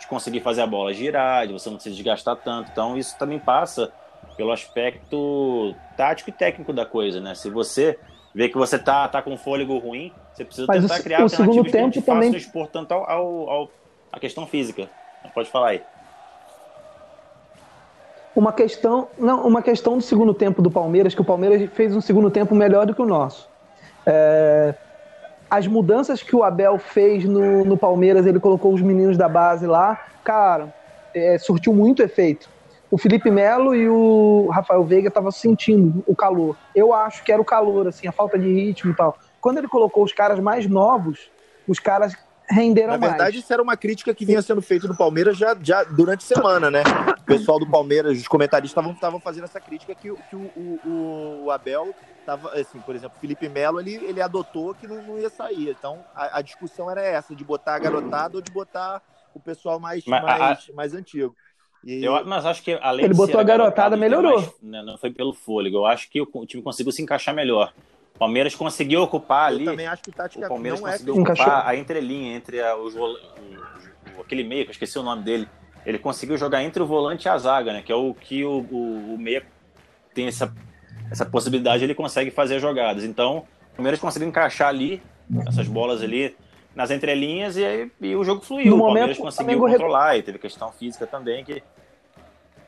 [0.00, 2.70] de conseguir fazer a bola girar, de você não se desgastar tanto.
[2.72, 3.92] Então, isso também passa
[4.36, 7.34] pelo aspecto tático e técnico da coisa, né?
[7.34, 7.98] Se você
[8.34, 11.28] vê que você tá, tá com fôlego ruim, você precisa mas tentar o, criar o
[11.28, 12.32] segundo tempo que também...
[12.32, 13.70] façam expor tanto ao, ao, ao,
[14.10, 14.88] a questão física.
[15.34, 15.82] Pode falar aí
[18.34, 22.00] uma questão, não, uma questão do segundo tempo do Palmeiras, que o Palmeiras fez um
[22.00, 23.48] segundo tempo melhor do que o nosso.
[24.06, 24.74] É,
[25.50, 29.66] as mudanças que o Abel fez no, no, Palmeiras, ele colocou os meninos da base
[29.66, 30.74] lá, cara,
[31.14, 32.48] é, surtiu muito efeito.
[32.90, 36.56] O Felipe Melo e o Rafael Veiga estavam sentindo o calor.
[36.74, 39.16] Eu acho que era o calor, assim, a falta de ritmo e tal.
[39.40, 41.30] Quando ele colocou os caras mais novos,
[41.66, 42.14] os caras
[42.52, 43.00] renderam mais.
[43.00, 43.44] Na verdade, mais.
[43.44, 46.70] isso era uma crítica que vinha sendo feita no Palmeiras já, já durante a semana,
[46.70, 46.82] né?
[47.20, 50.50] O pessoal do Palmeiras, os comentaristas estavam fazendo essa crítica que, que o,
[50.84, 55.18] o, o Abel tava, assim, por exemplo, Felipe Melo, ele, ele adotou que não, não
[55.18, 55.70] ia sair.
[55.70, 59.02] Então, a, a, discussão era essa, de botar a garotada ou de botar
[59.34, 61.34] o pessoal mais, mas, mais, a, mais antigo.
[61.84, 62.04] E...
[62.04, 64.38] Eu, mas acho que além ele botou a garotada, melhorou.
[64.38, 65.78] Mais, né, não foi pelo fôlego.
[65.78, 67.72] Eu acho que o time conseguiu se encaixar melhor.
[68.22, 69.64] Palmeiras conseguiu ocupar Eu ali.
[69.64, 71.44] também acho que O Palmeiras não é conseguiu Encaixou.
[71.46, 73.00] ocupar a entrelinha entre a, os o-
[74.16, 75.48] o- aquele meia, que eu esqueci o nome dele.
[75.84, 77.82] Ele conseguiu jogar entre o volante e a zaga, né?
[77.82, 79.42] Que é o que o, o, o meia
[80.14, 80.54] tem essa,
[81.10, 83.02] essa possibilidade, ele consegue fazer as jogadas.
[83.02, 83.38] Então,
[83.72, 85.02] o Palmeiras conseguiu encaixar ali,
[85.48, 86.36] essas bolas ali,
[86.76, 88.70] nas entrelinhas e, aí- e o jogo fluiu.
[88.70, 91.62] No o Palmeiras momento, conseguiu Flamengo controlar e teve questão física também que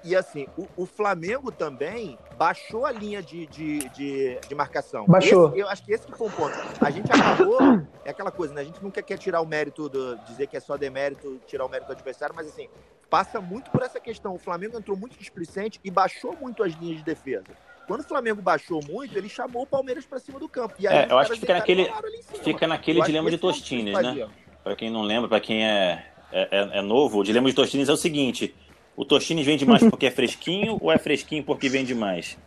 [0.05, 5.07] E assim, o, o Flamengo também baixou a linha de, de, de, de marcação.
[5.07, 5.49] Baixou.
[5.49, 6.55] Esse- eu acho que esse que foi um ponto.
[6.81, 7.59] A gente acabou,
[8.05, 8.61] é aquela coisa, né?
[8.61, 11.69] A gente nunca quer tirar o mérito, do, dizer que é só demérito, tirar o
[11.71, 12.69] mérito do adversário, mas assim,
[13.09, 14.35] passa muito por essa questão.
[14.35, 17.45] O Flamengo entrou muito displicente e baixou muito as linhas de defesa.
[17.87, 20.75] Quando o Flamengo baixou muito, ele chamou o Palmeiras para cima do campo.
[20.79, 22.45] E aí É, eu acho que fica naquele- rolaram ali em cima.
[22.45, 24.29] fica naquele Eu dilema de dos Tostines, né?
[24.63, 27.89] Para quem não lembra, para quem é, é, é- é novo, o dilema de Tostines
[27.89, 28.55] é o seguinte:
[28.97, 32.39] o Tostines vende mais porque é fresquinho ou é fresquinho porque vende mais?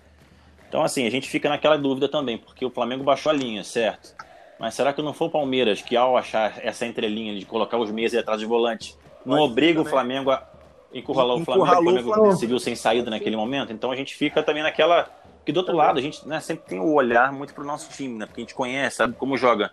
[0.67, 4.15] Então, assim, a gente fica naquela dúvida também, porque o Flamengo baixou a linha, certo?
[4.59, 7.91] Mas será que não foi o Palmeiras que, ao achar essa entrelinha de colocar os
[7.91, 9.85] meias atrás do volante, não ser obriga o.
[9.85, 10.47] Flamengo a
[10.93, 11.65] encurralar o Flamengo?
[11.65, 12.35] o O Flamengo Flamengo.
[12.35, 13.71] se viu sem saída naquele momento?
[13.71, 15.09] Então a gente fica também naquela.
[15.45, 18.17] Que do outro lado, a gente né, sempre tem o olhar muito pro nosso time,
[18.17, 18.25] né?
[18.25, 19.71] Porque a gente conhece, sabe como joga.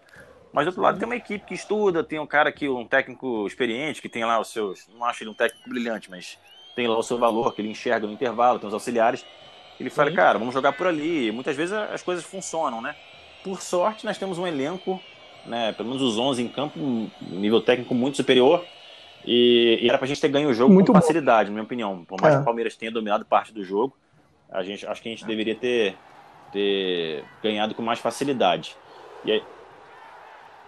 [0.53, 3.45] Mas do outro lado tem uma equipe que estuda, tem um cara que, um técnico
[3.45, 4.87] experiente, que tem lá os seus.
[4.95, 6.39] Não acho ele um técnico brilhante, mas
[6.75, 9.25] tem lá o seu valor, que ele enxerga no intervalo, tem os auxiliares.
[9.79, 10.17] Ele fala, Sim.
[10.17, 11.29] cara, vamos jogar por ali.
[11.29, 12.95] E muitas vezes as coisas funcionam, né?
[13.43, 15.01] Por sorte, nós temos um elenco,
[15.47, 15.73] né?
[15.73, 18.65] Pelo menos os 11 em campo, um nível técnico muito superior.
[19.27, 21.01] E, e era pra gente ter ganho o jogo Muito com bom.
[21.01, 22.05] facilidade, na minha opinião.
[22.05, 22.37] Por mais É.
[22.37, 23.97] que o Palmeiras tenha dominado parte do jogo,
[24.51, 25.97] a gente, acho que a gente deveria ter,
[26.53, 28.77] ter ganhado com mais facilidade.
[29.25, 29.43] E aí,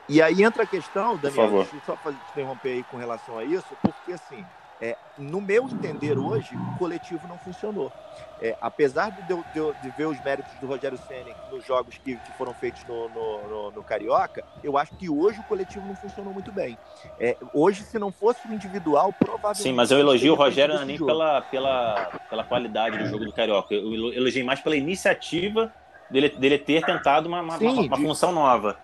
[0.09, 1.67] E aí entra a questão, Daniel, favor.
[1.71, 4.45] deixa eu só interromper aí com relação a isso, porque assim,
[4.81, 7.93] é, no meu entender hoje, o coletivo não funcionou.
[8.39, 11.97] É, apesar de eu, de eu- de ver os méritos do Rogério Senna nos jogos
[11.99, 15.87] que, que foram feitos no, no- no- no Carioca, eu acho que hoje o coletivo
[15.87, 16.79] não funcionou muito bem.
[17.19, 19.63] É, hoje, se não fosse o individual, provavelmente.
[19.63, 23.75] sim, mas eu elogio o Rogério nem pela, pela, pela qualidade do jogo do Carioca.
[23.75, 25.73] Eu elo- elogiei mais pela iniciativa
[26.11, 28.79] dele, dele ter tentado uma, uma, Sim, uma- uma de- função nova.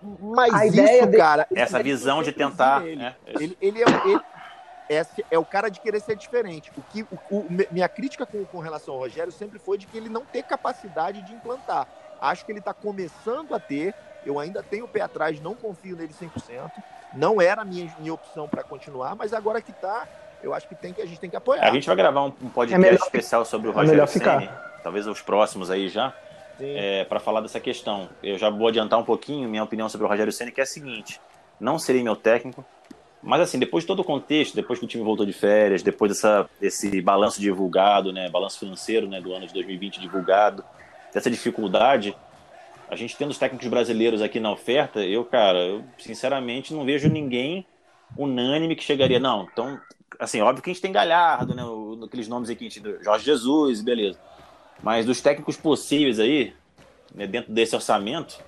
[0.00, 1.46] Mas A isso, ideia cara.
[1.54, 2.82] Essa isso visão de tentar.
[2.82, 3.16] né?
[3.26, 4.20] Ele, ele é, ele-
[4.88, 6.70] esse é o cara de querer ser diferente.
[6.76, 9.96] O que, o- o- minha crítica com, com relação ao Rogério sempre foi de que
[9.96, 11.86] ele não ter capacidade de implantar.
[12.20, 13.94] Acho que ele está começando a ter.
[14.24, 16.70] Eu ainda tenho o pé atrás, não confio nele 100%.
[17.14, 20.06] Não era a minha, minha opção para continuar, mas agora que tá,
[20.42, 21.64] eu acho que, tem que a gente tem que apoiar.
[21.64, 24.08] A gente vai gravar um, um É podcast melhor- especial sobre o é Rogério melhor
[24.08, 24.50] Ceni,
[24.82, 26.12] talvez os próximos aí já,
[26.60, 28.08] é, para falar dessa questão.
[28.22, 30.66] Eu já vou adiantar um pouquinho minha opinião sobre o Rogério Ceni, que é a
[30.66, 31.20] seguinte:
[31.60, 32.64] não serei meu técnico,
[33.26, 36.12] mas assim, depois de todo o contexto, depois que o time voltou de férias, depois
[36.12, 40.64] dessa, desse balanço divulgado, né, balanço financeiro, né, do ano de 2020 divulgado,
[41.12, 42.16] dessa dificuldade,
[42.88, 47.08] a gente tendo os técnicos brasileiros aqui na oferta, eu, cara, eu sinceramente não vejo
[47.08, 47.66] ninguém
[48.16, 49.48] unânime que chegaria, não.
[49.52, 49.76] Então,
[50.20, 51.64] assim, óbvio que a gente tem Galhardo, né,
[52.04, 52.68] aqueles nomes aqui,
[53.02, 54.20] Jorge Jesus, beleza.
[54.80, 56.54] Mas dos técnicos possíveis aí,
[57.12, 58.38] né, dentro desse orçamento,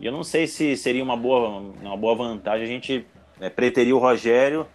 [0.00, 3.06] eu não sei se seria uma boa, uma boa vantagem a gente
[3.38, 4.66] né, preterir o Rogério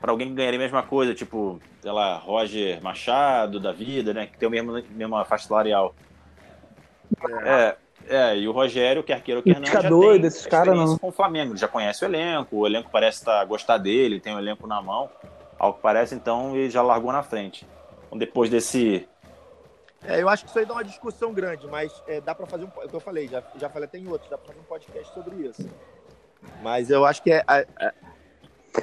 [0.00, 4.26] para alguém que ganharia a mesma coisa, tipo, sei lá, Roger Machado da vida, né,
[4.26, 5.94] que tem o mesmo mesma faixa salarial.
[7.44, 7.76] É,
[8.08, 10.98] é, e o Rogério, quer queira ou quer não, já doido, tem esses experiência não.
[10.98, 14.34] com o Flamengo, ele já conhece o elenco, o elenco parece estar gostar dele, tem
[14.34, 15.10] o elenco na mão,
[15.58, 17.66] ao que parece, então ele já largou na frente.
[18.06, 19.06] Então, depois desse
[20.04, 22.64] É, eu acho que isso aí dá uma discussão grande, mas é, dá para fazer
[22.64, 22.70] um.
[22.80, 24.64] É o que eu falei, já, já falei até em outros, dá para fazer um
[24.64, 25.68] podcast sobre isso.
[26.62, 27.42] Mas eu acho que é.
[27.48, 27.94] é- é-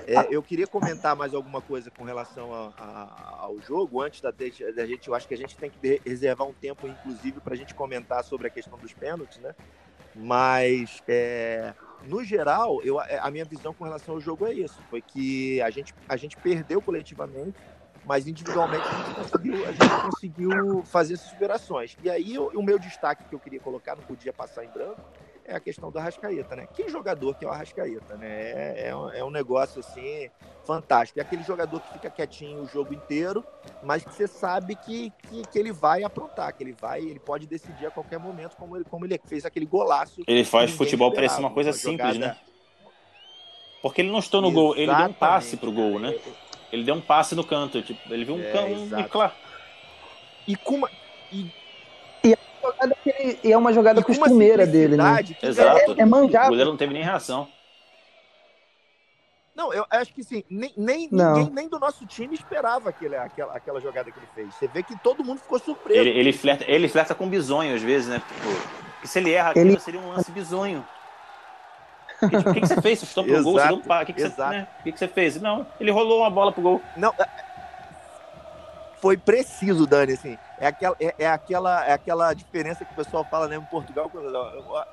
[0.07, 4.29] é, eu queria comentar mais alguma coisa com relação a- a- ao jogo, antes da,
[4.29, 5.07] da gente.
[5.07, 8.23] Eu acho que a gente tem que reservar um tempo, inclusive, para a gente comentar
[8.23, 9.55] sobre a questão dos pênaltis, né?
[10.13, 15.01] Mas, é, no geral, eu, a minha visão com relação ao jogo é isso: foi
[15.01, 17.57] que a gente, a gente perdeu coletivamente
[18.05, 21.97] mas individualmente a gente conseguiu, a gente conseguiu fazer essas superações.
[21.99, 25.01] E aí o meu destaque que eu queria colocar, não podia passar em branco,
[25.47, 26.67] é a questão do Arrascaeta, né?
[26.73, 28.27] Que jogador que é o Arrascaeta, né?
[28.27, 30.29] É, é, um, é um negócio assim
[30.65, 31.19] fantástico.
[31.19, 33.45] É aquele jogador que fica quietinho o jogo inteiro,
[33.83, 37.45] mas que você sabe que, que, que ele vai aprontar, que ele vai, ele pode
[37.45, 40.21] decidir a qualquer momento, como ele, como ele fez aquele golaço.
[40.25, 42.37] Ele faz futebol parecer uma coisa simples, jogada- né?
[43.81, 46.17] Porque ele não estou no gol, ele deu um passe pro gol, né?
[46.71, 49.33] Ele deu um passe no canto, tipo, ele viu um É, canto um, e claro.
[50.47, 50.89] E com uma,
[51.31, 51.51] e
[52.71, 55.23] Jogada que ele- E é uma jogada costumeira dele, né?
[55.23, 55.77] que Exato.
[55.97, 56.49] É, é O manjado.
[56.49, 57.47] goleiro não teve nem reação.
[59.55, 63.55] Não, eu acho que sim, nem, nem, ninguém nem do nosso time esperava aquele, aquela,
[63.55, 64.53] aquela jogada que ele fez.
[64.53, 65.97] Você vê que todo mundo ficou surpreso.
[66.01, 68.21] Ele, ele, flerta, ele flerta com bisonho às vezes, né?
[68.27, 70.85] Tipo, que se ele erra aquilo, Ele- seria um lance bizonho.
[72.19, 72.99] Porque, tipo, o que, que você fez?
[72.99, 74.03] Você chutou pro gol, você deu um pá.
[74.03, 74.67] O que, que, você, né?
[74.79, 75.41] o que, que você fez?
[75.41, 76.81] Não, ele rolou uma bola pro gol.
[76.97, 77.27] Não, é-
[79.01, 80.37] foi preciso, Dani, assim.
[80.57, 84.09] É aquela, é, é aquela, é aquela diferença que o pessoal fala né, em Portugal,
[84.09, 84.27] quando,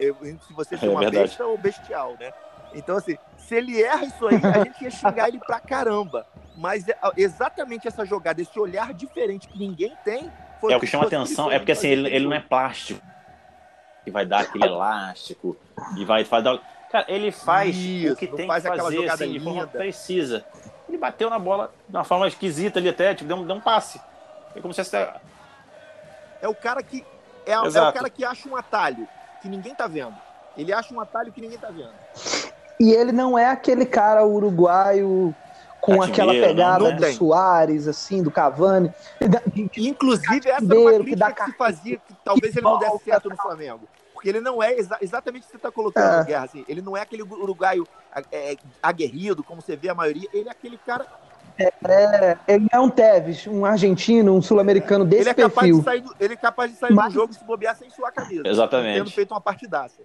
[0.01, 1.29] eu- eu- se você É uma verdade.
[1.29, 2.33] besta ou bestial, né?
[2.75, 6.27] Então, assim, se ele erra isso aí, a gente ia xingar ele pra caramba.
[6.57, 10.31] Mas é- exatamente essa jogada, esse olhar diferente que ninguém tem,
[10.69, 13.01] É o que chama atenção, é porque assim, ele, ele não é plástico.
[14.05, 15.57] Que vai dar aquele elástico
[15.97, 16.59] e vai, dar.
[16.91, 19.67] Cara, ele faz Isso, o que tem faz que aquela fazer jogada assim, de forma
[19.67, 20.45] precisa.
[20.89, 23.61] Ele bateu na bola de uma forma esquisita ali até, tipo, deu um, deu um
[23.61, 24.01] passe.
[24.55, 24.97] É como se fosse.
[26.43, 27.05] É o cara que
[27.47, 29.09] é, é o cara que acha um atalho
[29.41, 30.15] que ninguém tá vendo.
[30.57, 31.93] Ele acha um atalho que ninguém tá vendo.
[32.79, 35.35] E ele não é aquele cara uruguaio
[35.81, 37.13] com aquela pegada não, não do.
[37.15, 38.93] Soares, assim, do Cavani.
[39.77, 42.65] Inclusive, essa era Ribeiro, uma que crítica dá que, se fazia que talvez que ele
[42.67, 43.81] não desse volta, certo no Flamengo.
[44.13, 46.25] Porque ele não é exa- exatamente o que você está colocando, É.
[46.25, 46.45] Guerra.
[46.45, 47.87] Assim, ele não é aquele uruguaio
[48.31, 50.29] é, aguerrido, como você vê a maioria.
[50.33, 51.07] Ele é aquele cara.
[51.59, 55.79] É, ele é um Tevez, um argentino, um sul-americano desse ele, é capaz perfil.
[55.79, 57.91] de sair do, ele é capaz de sair Mas- do jogo e se bobear sem
[57.91, 58.43] suar a camisa.
[58.47, 58.99] Exatamente.
[58.99, 60.01] Tendo feito uma partidaça.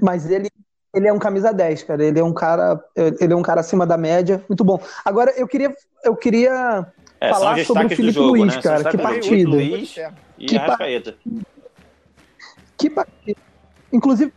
[0.00, 0.50] Mas ele,
[0.94, 2.04] ele é um camisa 10, cara.
[2.04, 2.82] Ele é um cara,
[3.20, 4.80] ele é um cara acima da média, muito bom.
[5.04, 6.86] Agora eu queria, eu queria
[7.20, 8.62] É, falar sobre o Felipe jogo, Luiz, né?
[8.62, 8.84] Cara.
[8.90, 9.48] Que partida.
[9.50, 9.96] Luiz
[10.38, 10.58] e Que.
[12.76, 13.38] Que partida.
[13.92, 14.32] Inclusive,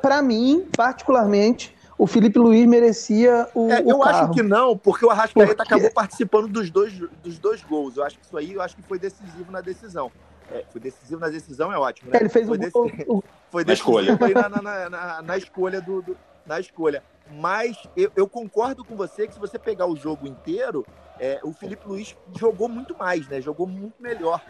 [0.00, 4.24] pra mim, particularmente, o Felipe Luiz merecia o, É, o eu carro.
[4.24, 7.96] acho que não, porque o Arrascaeta Porque- acabou participando dos dois, dos dois gols.
[7.96, 10.10] Eu acho que isso aí eu acho que foi decisivo na decisão.
[10.50, 12.18] É, foi decisivo na decisão, é ótimo, né?
[12.20, 14.18] Ele fez foi o, dec- gol- o- foi Na decisivo escolha.
[14.26, 17.02] aí na, na- na- na- na escolha do, do- na escolha.
[17.38, 20.84] Mas eu, eu concordo com você que se você pegar o jogo inteiro,
[21.18, 23.40] é, o Felipe Luiz jogou muito mais, né?
[23.40, 24.40] Jogou muito melhor.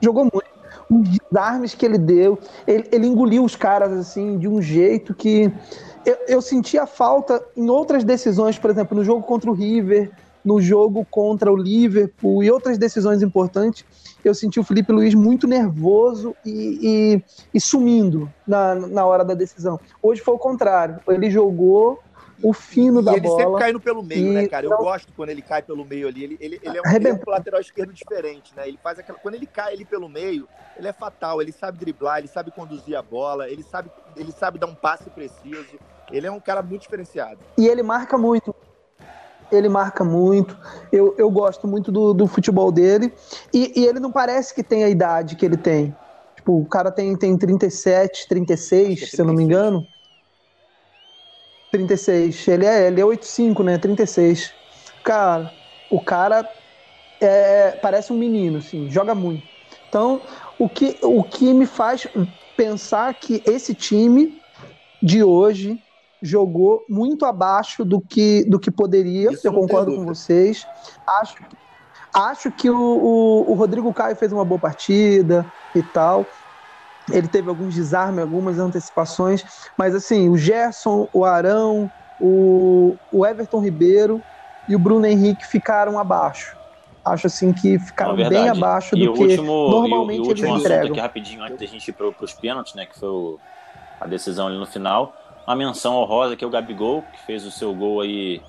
[0.00, 0.52] jogou muito.
[0.88, 5.52] Os desarmes que ele deu, ele, ele engoliu os caras assim de um jeito que
[6.04, 10.10] eu, eu senti a falta em outras decisões, por exemplo, no jogo contra o River,
[10.44, 13.84] no jogo contra o Liverpool e outras decisões importantes.
[14.24, 19.34] Eu senti o Felipe Luiz muito nervoso e, e- e sumindo na, na hora da
[19.34, 19.78] decisão.
[20.02, 20.98] Hoje foi o contrário.
[21.08, 21.98] Ele jogou
[22.42, 23.58] o fino e da ele sempre bola.
[23.60, 24.66] caindo pelo meio, E né, cara?
[24.66, 26.24] Eu gosto quando ele cai pelo meio ali.
[26.24, 28.66] Ele, ele, ele é, um, ele lateral esquerdo diferente, né?
[28.66, 29.18] Ele faz aquela.
[29.18, 31.40] Quando ele cai ali pelo meio, ele é fatal.
[31.40, 35.08] Ele sabe driblar, ele sabe conduzir a bola, ele sabe, ele sabe dar um passe
[35.10, 35.78] preciso.
[36.12, 37.38] Ele é um cara muito diferenciado.
[37.56, 38.54] E ele marca muito.
[39.50, 40.56] Ele marca muito.
[40.90, 43.12] Eu, eu gosto muito do, do futebol dele.
[43.52, 45.94] E, e ele não parece que tem a idade que ele tem.
[46.36, 49.46] Tipo, o cara tem, tem 37, 36, Acho que é se eu não me 36.
[49.46, 49.86] engano.
[51.70, 52.48] 36.
[52.48, 53.78] Ele é, ele é 85, né?
[53.78, 54.52] 36.
[55.02, 55.52] Cara,
[55.90, 56.48] o cara
[57.20, 59.46] é, parece um menino, assim, joga muito.
[59.88, 60.20] Então,
[60.58, 62.06] o que, o que me faz
[62.56, 64.40] pensar que esse time
[65.02, 65.78] de hoje
[66.22, 69.30] jogou muito abaixo do que, do que poderia.
[69.32, 70.64] Isso eu concordo com vocês.
[71.20, 71.34] Acho,
[72.14, 76.30] acho que o, o, o Rodrigo Caio fez uma boa partida e tal.
[77.10, 79.42] Ele teve alguns desarmes, algumas antecipações,
[79.76, 84.24] mas assim, o Gerson, o Arão, o, o Everton Ribeiro
[84.68, 86.56] e o Bruno Henrique ficaram abaixo.
[87.04, 90.20] Acho assim que ficaram Não, bem abaixo E do que último, e o- normalmente e
[90.20, 90.92] o último eles assunto entregam.
[90.92, 92.86] aqui rapidinho, antes da gente ir para os pênaltis, né?
[92.86, 93.40] Que foi o-
[94.00, 95.16] a decisão ali no final.
[95.46, 98.40] Uma menção honrosa que é o Gabigol, que fez o seu gol aí,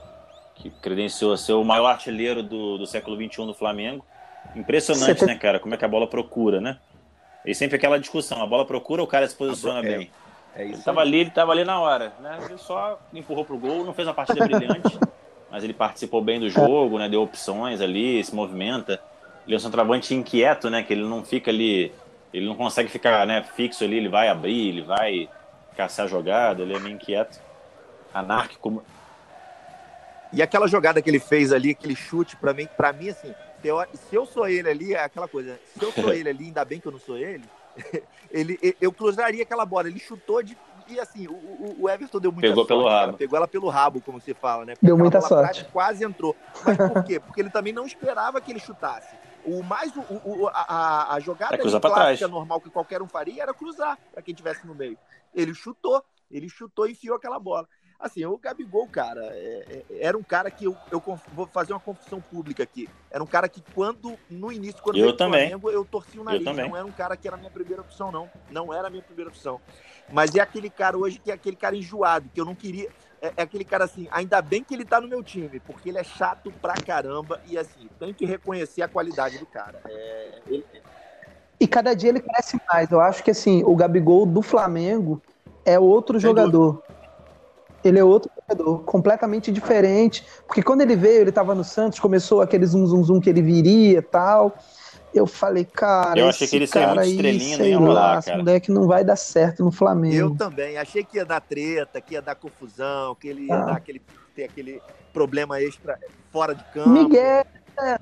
[0.55, 4.05] que credenciou a ser o maior artilheiro do, do século XXI do Flamengo.
[4.55, 5.59] Impressionante, né, cara?
[5.59, 6.77] Como é que a bola procura, né?
[7.45, 10.11] E sempre aquela discussão, a bola procura, o cara se posiciona É, bem.
[10.55, 12.37] É Ele tava ali, ele tava ali na hora, né?
[12.45, 14.99] Ele só empurrou pro gol, não fez uma partida brilhante,
[15.49, 17.09] mas ele participou bem do jogo, né?
[17.09, 19.01] Deu opções ali, se movimenta.
[19.45, 20.83] Ele é um centroavante inquieto, né?
[20.83, 21.91] Que ele não fica ali,
[22.33, 25.29] ele não consegue ficar, né, fixo ali, ele vai abrir, ele vai
[25.73, 27.39] caçar a jogada, ele é meio inquieto.
[28.13, 28.83] Anárquico.
[30.31, 33.33] E aquela jogada que ele fez ali, aquele chute, pra mim, pra mim assim,
[34.09, 36.79] se eu sou ele ali, é aquela coisa, se eu sou ele ali, ainda bem
[36.79, 37.43] que eu não sou ele,
[38.31, 39.87] ele eu cruzaria aquela bola.
[39.87, 40.57] Ele chutou de.
[40.85, 42.67] E assim, o, o- Everton deu muita Pegou sorte.
[42.67, 43.05] pelo cara.
[43.05, 43.17] rabo.
[43.17, 44.73] Pegou ela pelo rabo, como se fala, né?
[44.81, 45.63] Deu Aquela muita sorte.
[45.71, 46.35] Quase entrou.
[46.65, 47.19] Mas por quê?
[47.21, 49.15] Porque ele também não esperava que ele chutasse.
[49.45, 52.19] O mais o, o- a, a- jogada É clássica trás.
[52.21, 54.97] normal que qualquer um faria era cruzar para quem tivesse no meio.
[55.33, 57.67] Ele chutou, ele chutou e enfiou aquela bola.
[57.99, 61.79] Assim, o Gabigol, cara, é- é- era um cara que eu, eu vou fazer uma
[61.79, 62.89] confissão pública aqui.
[63.09, 65.47] Era um cara que quando, no início, quando Eu também.
[65.47, 66.45] Flamengo, eu torci o nariz.
[66.45, 68.29] Não era um cara que era a minha primeira opção, não.
[68.49, 69.61] Não era a minha primeira opção.
[70.09, 72.89] Mas é aquele cara hoje que é aquele cara enjoado, que eu não queria.
[73.21, 75.97] É, é aquele cara assim, ainda bem que ele tá no meu time, porque ele
[75.97, 79.81] é chato pra caramba e assim, tem que reconhecer a qualidade do cara.
[79.87, 80.67] É, ele-
[81.63, 82.91] E cada dia ele cresce mais.
[82.91, 85.21] Eu acho que assim, o Gabigol do Flamengo
[85.63, 86.83] é outro Sem jogador.
[87.85, 90.25] Ele é outro jogador, completamente diferente.
[90.45, 93.41] Porque quando ele veio, ele tava no Santos, começou aquele zum zum zum que ele
[93.41, 94.57] viria e tal.
[95.13, 97.79] Eu falei, cara, Eu achei esse que ele seria cara muito aí, estrelinha, sei ia
[97.79, 98.37] lá, rolar, esse cara.
[98.39, 100.35] moleque não vai dar certo no Eu Flamengo.
[100.35, 100.77] também.
[100.77, 103.65] Achei que ia dar treta, que ia dar confusão, que ele ia Ah.
[103.67, 104.01] dar aquele,
[104.35, 104.81] ter aquele
[105.13, 105.97] problema extra
[106.31, 106.89] fora de campo.
[106.89, 107.45] Miguel,
[107.79, 107.99] é,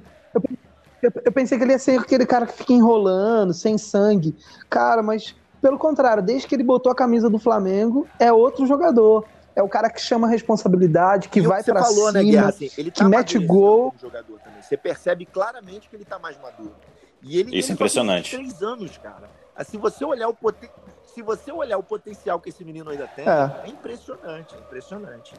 [1.01, 4.35] eu, eu- pensei que ele ia ser aquele cara que fica enrolando, sem sangue.
[4.69, 9.27] Cara, mas pelo contrário, desde que ele botou a camisa do Flamengo, é outro jogador.
[9.55, 12.11] É o cara que chama a responsabilidade, que E o vai você pra falou, cima.
[12.13, 12.49] né, Guerra?
[12.49, 13.93] Assim, ele tá que mete gol.
[13.99, 14.61] jogador também.
[14.61, 16.75] Você percebe claramente que ele tá mais maduro.
[17.21, 18.31] E ele, Isso é ele impressionante.
[18.31, 19.29] Tem três anos, cara.
[19.53, 20.69] Assim, você olhar o poten...
[21.03, 23.51] se você olhar o potencial que esse menino ainda tem, É.
[23.65, 25.33] é, impressionante, é impressionante.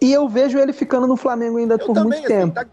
[0.00, 2.54] E eu vejo ele ficando no Flamengo ainda Eu por também, muito assim, tempo.
[2.54, 2.66] tá-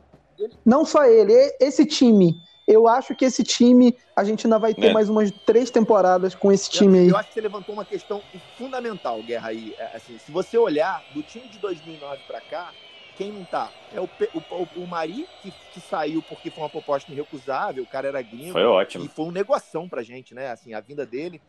[0.66, 2.42] Não só ele, esse time.
[2.68, 4.94] Eu acho que esse time, a gente ainda vai ter É.
[4.94, 7.10] mais umas três temporadas com esse time eu, aí.
[7.10, 8.24] eu acho que você levantou uma questão
[8.56, 9.74] fundamental, Guerra, aí.
[9.78, 12.74] É, Assim, se você olhar do time de 2009 pra cá,
[13.16, 13.74] quem não tá?
[13.92, 17.88] É o, o, o, o Mari, que, que saiu porque foi uma proposta irrecusável, o
[17.88, 18.54] cara era gringo.
[18.54, 19.04] Foi ótimo.
[19.06, 20.50] E foi um negoção pra gente, né?
[20.52, 21.42] Assim, a vinda dele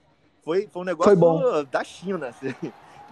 [0.43, 1.65] foi, foi um negócio Foi bom.
[1.65, 2.29] da China.
[2.29, 2.47] assim.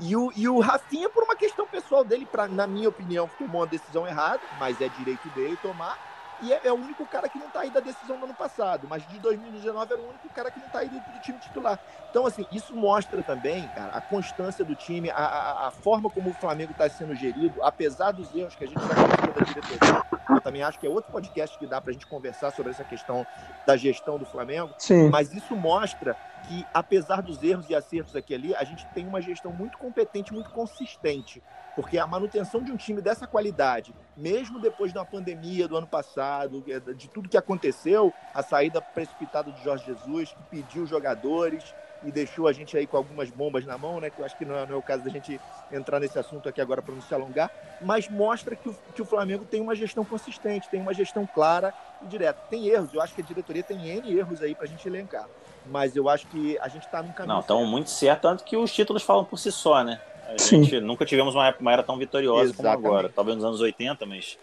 [0.01, 3.61] E o, e o Rafinha, por uma questão pessoal dele, pra, na minha opinião, tomou
[3.61, 5.99] uma decisão errada, mas é direito dele tomar.
[6.43, 8.87] E é, é o único cara que não tá aí da decisão do ano passado.
[8.89, 11.79] Mas de 2019 era o único cara que não tá aí do, do time titular.
[12.11, 16.31] Então, assim, isso mostra também, cara, a constância do time, a, a, a forma como
[16.31, 20.20] o Flamengo está sendo gerido, apesar dos erros que a gente já da diretoria.
[20.41, 23.27] Também acho que é outro podcast que dá pra gente conversar sobre essa questão
[23.67, 24.71] da gestão do Flamengo.
[24.79, 25.09] Sim.
[25.09, 26.17] Mas isso mostra
[26.49, 29.79] que, apesar dos erros e acertos aqui e ali, a gente tem uma gestão muito
[29.79, 31.43] competente, muito consistente.
[31.77, 36.63] Porque a manutenção de um time dessa qualidade, mesmo depois da pandemia do ano passado,
[36.97, 42.49] de tudo que aconteceu, a saída precipitada de Jorge Jesus, que pediu jogadores e deixou
[42.49, 44.11] a gente aí com algumas bombas na mão, né?
[44.11, 46.49] Que eu acho que não é, não é o caso da gente entrar nesse assunto
[46.49, 49.75] aqui agora para não se alongar, mas mostra que o, que o Flamengo tem uma
[49.75, 52.41] gestão consistente, tem uma gestão clara e direta.
[52.49, 55.29] Tem erros, eu acho que a diretoria tem N erros aí para a gente elencar.
[55.67, 57.35] Mas eu acho que a gente está num caminho.
[57.35, 60.01] Não, estão muito certo, tanto que os títulos falam por si só, né?
[60.27, 60.63] A Sim.
[60.63, 62.87] gente nunca tivemos uma, uma era tão vitoriosa como Exatamente.
[62.87, 63.09] agora.
[63.15, 64.39] Talvez nos anos 80, mas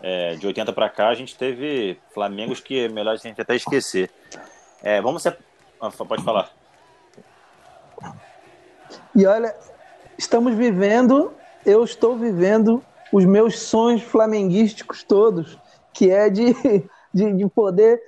[0.00, 3.56] é, de 80 para cá a gente teve Flamengos que é melhor a gente até
[3.56, 4.10] esquecer.
[4.82, 5.38] É, vamos ser.
[5.80, 6.61] ah, Pode falar.
[9.14, 9.54] E olha,
[10.18, 11.32] estamos vivendo,
[11.64, 15.58] eu estou vivendo os meus sonhos flamenguísticos todos,
[15.92, 16.54] que é de,
[17.12, 18.00] de, de poder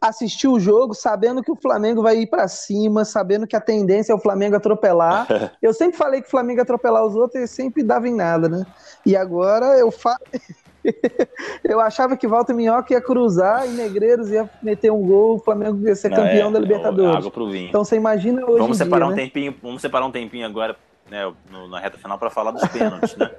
[0.00, 4.12] assistir o jogo sabendo que o Flamengo vai ir para cima, sabendo que a tendência
[4.12, 5.26] é o Flamengo atropelar.
[5.60, 8.64] Eu sempre falei que o Flamengo atropelar os outros e sempre dava em nada, né?
[9.04, 10.16] E agora eu fa...
[11.64, 15.86] eu achava que Walter Minhoca ia cruzar e Negreiros ia meter um gol, o Flamengo
[15.86, 17.26] ia ser Não, campeão é, da Libertadores.
[17.68, 19.22] Então você imagina hoje vamos separar dia, um né?
[19.24, 20.76] tempinho, vamos separar um tempinho agora,
[21.10, 23.30] né, no- na reta final para falar dos pênaltis, né?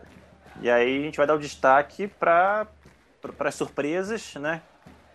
[0.62, 2.67] E aí a gente vai dar o destaque para
[3.38, 4.62] para as surpresas, né?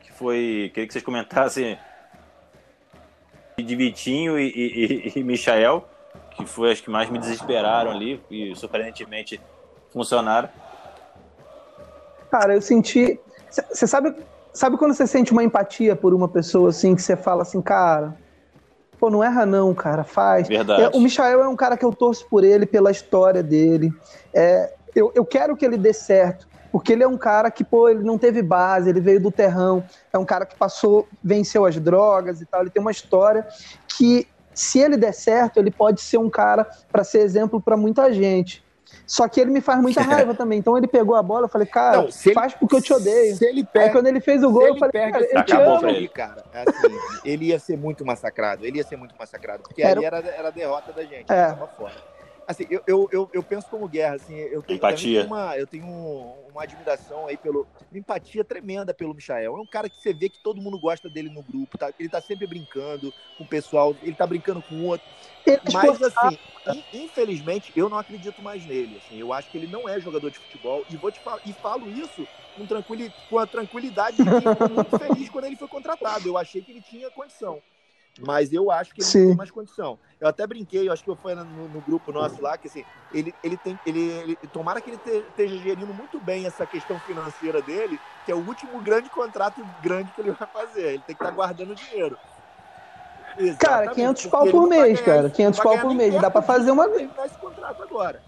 [0.01, 1.77] Que foi, queria que vocês comentassem
[3.59, 5.85] de Vitinho e, e, e- e Michael,
[6.37, 9.41] que foi as que mais me desesperaram ali e surpreendentemente
[9.93, 10.49] funcionaram.
[12.31, 13.19] Cara, eu senti.
[13.51, 14.15] Você sabe,
[14.53, 18.17] sabe quando você sente uma empatia por uma pessoa assim, que você fala assim, cara,
[18.99, 20.49] pô, não erra não, cara, faz.
[20.49, 20.83] Verdade.
[20.83, 23.93] É, o Michael é um cara que eu torço por ele, pela história dele.
[24.35, 27.89] É, eu, eu quero que ele dê certo, porque ele é um cara que, pô,
[27.89, 31.79] ele não teve base, ele veio do terrão, é um cara que passou, venceu as
[31.79, 33.47] drogas e tal, ele tem uma história
[33.87, 38.13] que, se ele der certo, ele pode ser um cara para ser exemplo para muita
[38.13, 38.65] gente.
[39.07, 40.59] Só que ele me faz muita raiva também.
[40.59, 42.93] Então ele pegou a bola, eu falei, cara, Não, se ele- faz porque eu te
[42.93, 43.37] odeio.
[43.37, 45.37] Se ele Aí perde, quando ele fez o gol, eu ele falei, perde cara, esse
[45.37, 45.81] eu te Acabou amo.
[45.81, 46.09] pra aí, ele.
[46.09, 48.67] cara, assim, ele ia ser muito massacrado.
[48.67, 49.63] Ele ia ser muito massacrado.
[49.63, 51.31] Porque Era- ali era, era a derrota da gente.
[51.33, 51.45] É.
[51.45, 51.95] ele tava fora.
[52.49, 55.25] Assim, eu, eu, eu, eu penso como guerra, assim, eu tenho, Empatia.
[55.25, 57.67] uma, eu tenho um- uma admiração aí pelo.
[57.91, 59.57] Uma empatia tremenda pelo Michael.
[59.57, 61.91] É um cara que você vê que todo mundo gosta dele no grupo, tá?
[61.99, 65.05] Ele tá sempre brincando com o pessoal, ele tá brincando com o outro.
[65.73, 66.39] Mas assim,
[66.73, 68.97] in- infelizmente, eu não acredito mais nele.
[68.97, 71.53] Assim, eu acho que ele não é jogador de futebol e vou te falar, e
[71.53, 75.69] falo isso com, tranquili, com a tranquilidade de quem ficou muito feliz quando ele foi
[75.69, 76.29] contratado.
[76.29, 77.63] Eu achei que ele tinha condição.
[78.19, 79.19] Mas eu acho que ele Sim.
[79.21, 79.99] não tem mais condição.
[80.19, 82.87] Eu até brinquei, eu acho que eu fui no, no grupo nosso lá, que assim,
[83.11, 83.79] ele, ele tem.
[83.85, 88.33] Ele, ele- tomara que ele te- esteja gerindo muito bem essa questão financeira dele, que
[88.33, 90.95] é o último grande contrato grande que ele vai fazer.
[90.95, 92.19] Ele tem que estar guardando dinheiro.
[93.37, 95.27] Cara, Exatamente, 500 porque pau ele por mês, ganhar cara.
[95.27, 96.15] isso, 500 não vai pau por mês.
[96.15, 96.89] Dá disso fazer uma.
[96.89, 98.23] terminar esse contrato agora.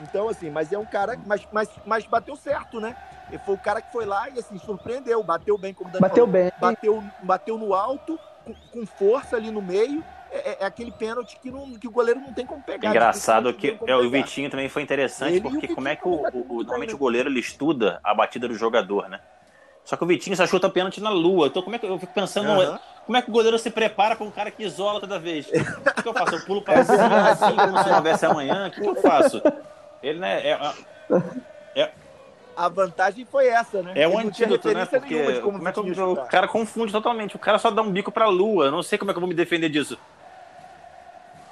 [0.00, 1.18] Então, assim, mas é um cara.
[1.26, 2.94] Mas, mas, mas bateu certo, né?
[3.28, 6.02] Ele foi o cara que foi lá e assim, surpreendeu, bateu bem, como o Dani
[6.02, 6.32] Bateu falou.
[6.32, 6.52] bem.
[6.58, 10.04] Bateu, bateu no alto, com, com força ali no meio.
[10.30, 12.90] É, é- é aquele pênalti que, não, que o goleiro não tem como pegar.
[12.90, 14.10] Engraçado que é, o.
[14.10, 16.94] Vitinho também foi interessante, Ele porque como é que o, o- o- normalmente né?
[16.94, 19.20] o goleiro ele estuda a batida do jogador, né?
[19.84, 21.48] Só que o Vitinho só chuta pênalti na lua.
[21.48, 22.78] Então como é que eu fico pensando, Aham.
[23.04, 25.46] Como é que o goleiro se prepara para um cara que isola toda vez?
[25.52, 26.34] O que eu faço?
[26.34, 28.68] Eu pulo para cima assim, como se não houvesse amanhã?
[28.68, 29.40] O que, eu faço?
[30.02, 30.58] Ele, né, é,
[32.56, 33.92] A vantagem foi essa, né?
[33.94, 34.84] é um antídoto, né?
[34.84, 37.36] Porque como, como é que Vitinho o, cara confunde totalmente.
[37.36, 38.66] O cara só dá um bico pra lua.
[38.66, 39.98] Eu não sei como é que eu vou me defender disso.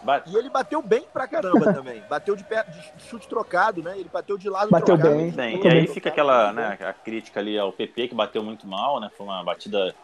[0.03, 2.03] Ba- E ele bateu bem pra caramba também.
[2.09, 3.98] Bateu de, pé, de chute trocado, né?
[3.98, 5.16] Ele bateu de lado Bateu trocado.
[5.16, 5.30] bem.
[5.30, 8.98] Bem, e aí fica aquela, né, a crítica ali ao PP que bateu muito mal,
[9.01, 9.11] né?
[9.16, 9.94] Foi uma batida.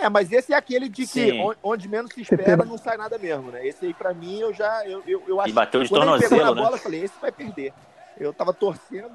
[0.00, 1.52] É, mas esse é aquele de que Sim.
[1.62, 3.66] onde menos se espera não sai nada mesmo, né?
[3.66, 5.50] Esse aí pra mim eu já eu, eu, eu acho.
[5.50, 6.62] E bateu de Quando ele pegou na tornozelo, né?
[6.62, 7.72] bola, eu falei, esse vai perder.
[8.18, 9.10] Eu tava torcendo.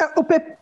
[0.00, 0.56] É, o PP.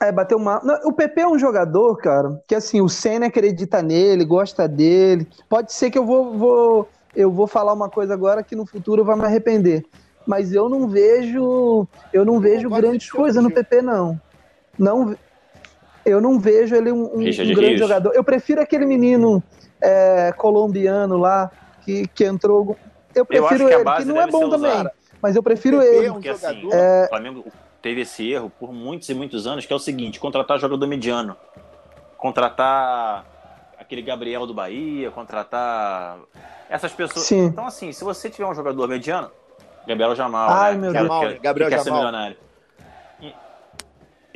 [0.00, 0.60] É, bateu mal.
[0.64, 5.28] Não, o PP é um jogador, cara, que assim, o Senna acredita nele, gosta dele.
[5.48, 9.04] Pode ser que eu vou, vou, eu vou falar uma coisa agora que no futuro
[9.04, 9.84] vai me arrepender.
[10.26, 11.86] Mas eu não vejo.
[12.12, 13.50] Eu não vejo grandes coisas no.
[13.50, 14.20] PP, não.
[14.78, 15.16] Não.
[16.10, 17.78] Eu não vejo ele um, um- um grande Rios.
[17.78, 18.12] jogador.
[18.14, 19.42] Eu prefiro aquele menino
[19.80, 21.50] é, colombiano lá
[21.84, 22.76] que, que entrou.
[23.14, 24.70] Eu Eu acho prefiro que a ele, que base não é bom também.
[24.72, 24.92] usada.
[25.22, 26.06] Mas eu prefiro PP ele.
[26.06, 27.04] é um Porque assim, jogador.
[27.04, 27.44] o Flamengo
[27.82, 31.36] teve esse erro por muitos e muitos anos, que é o seguinte: contratar jogador mediano.
[32.16, 33.24] Contratar
[33.78, 36.18] aquele Gabriel do Bahia, contratar
[36.68, 37.26] essas pessoas.
[37.26, 37.44] Sim.
[37.46, 39.30] Então, assim, se você tiver um jogador mediano,
[39.86, 40.78] Gabriel Jamal, Ai, né?
[40.80, 41.08] meu que, Deus.
[41.08, 42.00] que- Jamal, Gabriel que quer ser Jamal.
[42.04, 42.36] milionário.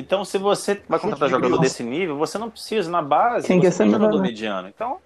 [0.02, 3.60] Então, se você vai contratar de jogador desse nível, você não precisa, na base, Quem
[3.60, 4.66] você tem um jogador mediano.
[4.68, 4.98] Então,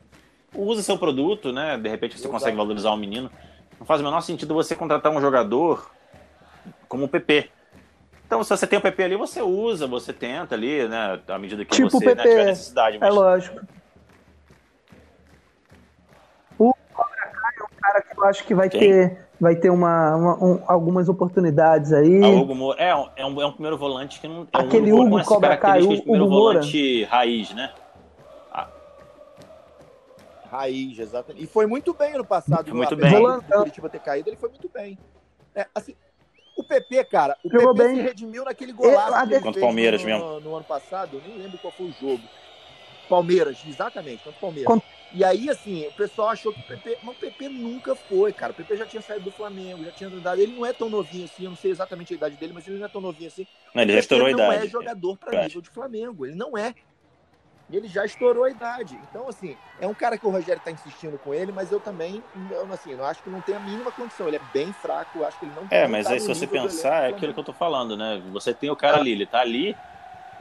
[0.54, 1.76] usa seu produto, né?
[1.76, 3.30] De repente você consegue valorizar o menino.
[3.78, 5.90] Não faz o menor sentido você contratar um jogador
[6.88, 7.50] como o PP.
[8.26, 11.20] Então, se você tem o PP ali, você usa, você tenta ali, né?
[11.28, 12.28] À medida que Tipo você né, PP.
[12.28, 12.96] tiver necessidade.
[12.96, 13.60] É Mas lógico.
[16.58, 18.80] O Cobra Kai é um cara que eu acho que vai Quem?
[18.80, 22.22] ter, vai ter uma, uma- um- algumas oportunidades aí.
[22.24, 24.42] a Hugo Moura é, um- é um, é um primeiro volante que não.
[24.52, 26.58] É Aquele um, Hugo Cobra Kai, de primeiro Hugo Moura.
[26.60, 27.72] volante raiz, né?
[30.50, 31.44] Raiz, exatamente.
[31.44, 32.64] E foi muito bem ano passado.
[32.66, 33.18] Foi muito apesar bem.
[33.20, 33.58] do Volantão.
[33.58, 34.96] Curitiba ter caído, ele foi muito bem.
[35.54, 35.94] É, assim,
[36.56, 37.96] o PP, cara, o Jogou PP bem.
[37.96, 40.40] se redimiu naquele golaço a que ele def- Contra o fez Palmeiras no, mesmo.
[40.40, 41.16] no ano passado.
[41.16, 42.22] Eu nem lembro qual foi o jogo.
[43.06, 44.68] Palmeiras, exatamente, contra o Palmeiras.
[44.72, 46.98] Contra- E aí, assim, o pessoal achou que o PP.
[47.02, 48.52] Mas o PP nunca foi, cara.
[48.52, 50.40] O PP já tinha saído do Flamengo, já tinha andado.
[50.40, 52.78] Ele não é tão novinho assim, eu não sei exatamente a idade dele, mas ele
[52.78, 53.46] não é tão novinho assim.
[53.74, 54.66] Não, ele já estourou a PP não idade.
[54.66, 56.26] é jogador para nível de Flamengo.
[56.26, 56.74] Ele não é.
[57.68, 58.96] E ele já estourou a idade.
[58.96, 62.22] Então, assim, é um cara que o Rogério tá insistindo com ele, mas eu também,
[62.50, 64.28] eu, assim, eu acho que não tem a mínima condição.
[64.28, 66.28] Ele é bem fraco, eu acho que ele não É, não mas tá aí se
[66.28, 68.20] você pensar, é aquilo que eu tô falando, né?
[68.30, 69.76] Você tem o cara ali, ele tá ali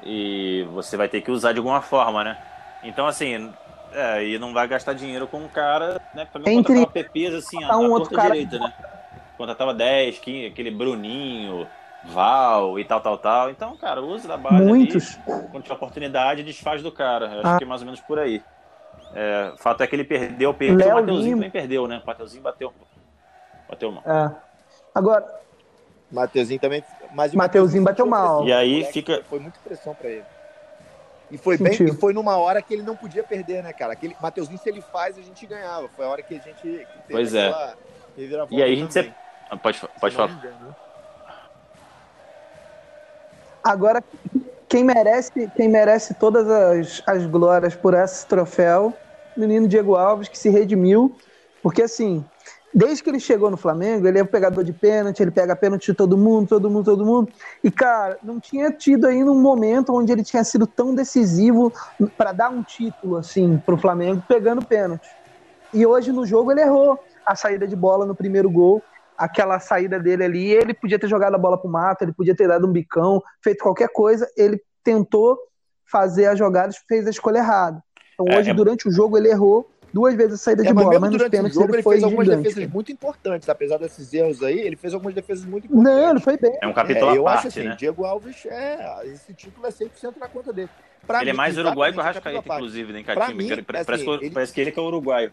[0.04, 2.38] e você vai ter que usar de alguma forma, né?
[2.86, 3.52] Então, assim,
[3.94, 6.26] é, e não vai gastar dinheiro com um cara, né?
[6.32, 8.74] Pra mim, Entre- contratava PPs assim, a, um a outro cara- direita, né?
[9.38, 11.68] Contratava 10, 15, aquele Bruninho,
[12.06, 13.50] Val e tal, tal, tal.
[13.50, 15.18] Então, cara, usa da base Muitos.
[15.28, 17.26] ali, quando tiver oportunidade, desfaz do cara.
[17.26, 17.58] Eu acho Ah.
[17.58, 18.42] que é mais ou menos por aí.
[19.14, 22.02] É, o fato é que ele perdeu, perdeu, Léo o Mateuzinho também perdeu, né?
[22.04, 22.74] O Mateuzinho bateu,
[23.68, 24.04] bateu mal.
[24.06, 24.32] É.
[24.94, 25.26] Agora,
[26.12, 26.84] Mateuzinho também.
[27.14, 28.46] Mas o Mateuzinho bateu mal.
[28.46, 30.24] E aí fica- Foi muita pressão pra ele.
[31.32, 31.94] E foi bem, Sentiu.
[31.94, 33.94] e foi numa hora que ele não podia perder, né, cara?
[33.94, 35.90] Aquele Mateuzinho, se ele faz, a gente ganhava.
[35.90, 37.52] Foi a hora que a gente que teve Pois é.
[38.52, 39.14] E aí a gente também,
[39.50, 40.32] Ah, Pode, pode se falar.
[40.32, 40.76] engano.
[43.64, 44.04] agora
[44.70, 48.94] quem merece, quem merece todas as, as glórias por esse troféu,
[49.36, 51.16] o menino Diego Alves, que se redimiu,
[51.62, 52.24] porque assim,
[52.76, 55.86] desde que ele chegou no Flamengo, ele é o pegador de pênalti, ele pega pênalti
[55.86, 57.32] de todo mundo, todo mundo, todo mundo.
[57.64, 61.72] E, cara, não tinha tido ainda um momento onde ele tinha sido tão decisivo
[62.18, 65.08] para dar um título, assim, pro Flamengo, pegando pênalti.
[65.74, 68.84] E hoje no jogo ele errou a saída de bola no primeiro gol,
[69.18, 72.48] aquela saída dele ali, ele podia ter jogado a bola pro mato, ele podia ter
[72.48, 75.38] dado um bicão, feito qualquer coisa, ele tentou
[75.90, 77.82] fazer a jogada e fez a escolha errada.
[78.14, 80.74] Então É, hoje, é- durante o jogo, ele errou duas vezes a saída É, de
[80.74, 82.44] mas bola, mesmo mas nos durante o pênaltis jogo ele ele foi fez algumas gigante.
[82.44, 85.94] defesas muito importantes, apesar desses erros aí, ele fez algumas defesas muito importantes.
[86.02, 86.58] Não, ele foi bem.
[86.62, 87.76] É um capítulo É, à eu parte, acho assim, né?
[87.78, 90.70] Diego Alves, é, esse título é 100% na conta dele.
[91.08, 93.04] Pra Ele é mim, mais uruguaio que o Rascaeta, inclusive, né?
[93.04, 93.34] Catimba.
[93.34, 95.32] mim, parece, assim, que, ele- parece que ele que é uruguaio.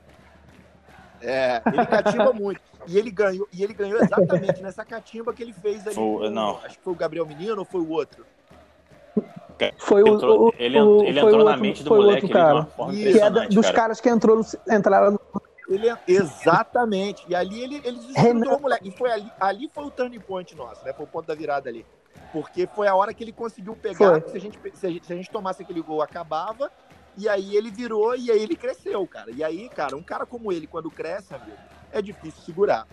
[1.21, 2.61] É, ele catimba muito.
[2.87, 5.95] E ele ganhou, e ele ganhou exatamente nessa catimba que ele fez ali.
[5.95, 6.59] Foi- com- não.
[6.65, 8.25] Acho que foi o Gabriel Menino ou foi o outro?
[9.79, 12.25] Foi o, Entrou- o- ele, o- ele foi entrou o na outro- mente do moleque
[12.25, 12.55] outro ali de cara.
[12.55, 13.77] uma forma Que é da- dos cara.
[13.77, 15.21] caras que entrou no, entraram no
[15.69, 17.25] Ele é- exatamente.
[17.29, 18.89] E ali ele, ele desestruturou o moleque.
[18.89, 20.93] E foi ali, ali foi o turning point nosso, né?
[20.93, 21.87] Foi o ponto da virada ali.
[22.33, 24.21] Porque foi a hora que ele conseguiu pegar.
[24.23, 26.71] Se a, gente, se, a gente, se a gente tomasse aquele gol, acabava.
[27.17, 29.31] E aí ele virou e aí ele cresceu, cara.
[29.31, 31.57] E aí, cara, um cara como ele, quando cresce, amigo,
[31.93, 32.87] é difícil segurar.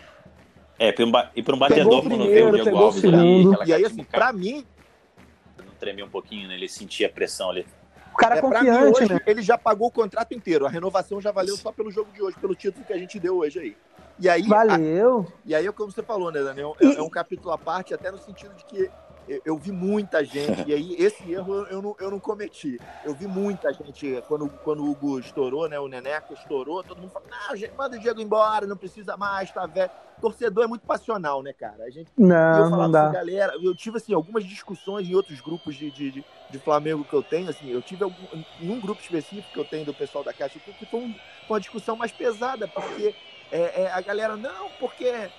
[0.77, 3.03] É, um e para um Pegou batedor, o quando vê primeiro, o Diego pegou Alves
[3.05, 4.65] ali, E aí, assim, pra mim,
[5.79, 6.55] tremia um pouquinho, né?
[6.55, 7.65] Ele sentia a pressão ali.
[8.13, 9.19] O cara é, confiante, hoje, né?
[9.25, 10.65] ele já pagou o contrato inteiro.
[10.65, 13.37] A renovação já valeu só pelo jogo de hoje, pelo título que a gente deu
[13.37, 13.77] hoje aí.
[14.19, 15.31] E aí, a- Valeu.
[15.45, 16.75] E aí, é como você falou, né, Daniel?
[16.81, 18.91] É, é um capítulo à parte, até no sentido de que
[19.29, 22.81] eu, eu vi muita gente, e aí esse erro eu, eu não, eu não cometi.
[23.03, 27.11] Eu vi muita gente, quando, quando o Hugo estourou, né, o Neneco estourou, todo mundo
[27.11, 29.91] falou, não, manda o Diego embora, não precisa mais, tá velho.
[30.19, 31.83] Torcedor é muito passional, né, cara?
[31.85, 32.11] A gente,
[32.51, 33.09] e eu Não, falava não assim, dá.
[33.09, 37.13] galera, eu tive, assim, algumas discussões em outros grupos de, de, de, de Flamengo que
[37.15, 38.27] eu tenho, assim, eu tive algum,
[38.57, 41.13] em um grupo específico que eu tenho do pessoal da Caixa, que foi um-
[41.45, 43.15] foi uma discussão mais pesada, porque
[43.51, 45.31] é, é, a galera, não, porque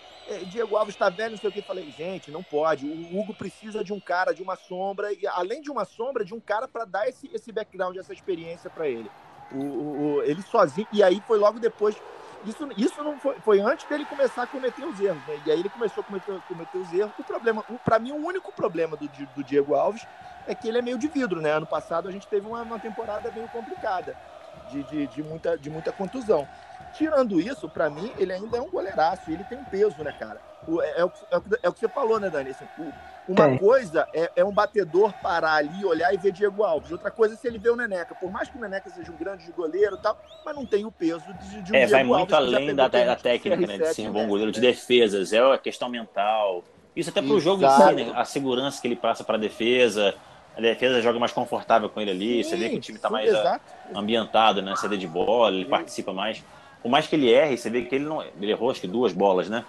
[0.47, 1.63] Diego Alves tá velho, não sei o que.
[1.63, 2.87] Falei, gente, não pode.
[2.87, 6.35] O Hugo precisa de um cara, de uma sombra, e além de uma sombra, de
[6.35, 9.13] um cara para dar esse, esse background, essa experiência para ele.
[9.49, 12.01] O, o- o- ele sozinho, e aí foi logo depois.
[12.43, 15.39] Isso, isso não foi, foi antes dele começar a cometer os erros, né?
[15.39, 17.13] E aí ele começou a cometer, cometer os erros.
[17.17, 20.07] O problema, para mim, o único problema do, do Diego Alves
[20.45, 21.53] é que ele é meio de vidro, né?
[21.53, 24.17] Ano passado a gente teve uma, uma temporada meio complicada,
[24.55, 26.49] de, de, de muita, de muita contusão.
[26.93, 30.41] Tirando isso, pra mim, ele ainda é um goleiraço, ele tem um peso, né, cara?
[30.67, 32.51] O- é, é o, que- é o que- é o que você falou, né, Dani?
[32.51, 32.93] Assim, o-
[33.33, 33.59] uma Tem.
[33.59, 36.91] coisa é, é um batedor parar ali, olhar e ver Diego Alves.
[36.91, 38.15] Outra coisa é se ele vê o Neneca.
[38.15, 40.91] Por mais que o Neneca seja um grande goleiro e tal, mas não tem o
[40.91, 43.79] peso de, de um É, Diego vai muito Alves, além da, da pênalti técnica, né?
[43.79, 44.21] De CR7 ser um né?
[44.23, 45.33] bom goleiro de defesas.
[45.33, 46.65] É a questão mental.
[46.95, 47.89] Isso até pro jogo em Exato.
[47.89, 48.13] si, né?
[48.17, 50.15] A segurança que ele passa pra defesa.
[50.57, 52.43] A defesa joga mais confortável com ele ali.
[52.45, 53.65] Você vê que o time tá Sim, mais ah, Exato.
[53.95, 54.75] ambientado, né?
[54.75, 56.43] Saída de bola, ele participa mais.
[56.83, 58.23] Por mais que ele erre, você vê que ele não.
[58.23, 59.65] Ele errou acho que duas bolas, né?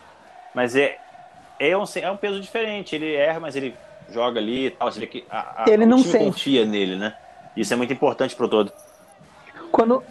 [0.55, 0.97] Mas é,
[1.59, 2.95] é, um, é um peso diferente.
[2.95, 3.75] Ele erra, mas ele
[4.09, 4.91] joga ali e tal.
[4.91, 6.25] Você vê que a, a, Ele o não time sente.
[6.25, 7.13] confia nele, né?
[7.55, 8.71] Isso é muito importante pro todo.
[9.71, 10.01] Quando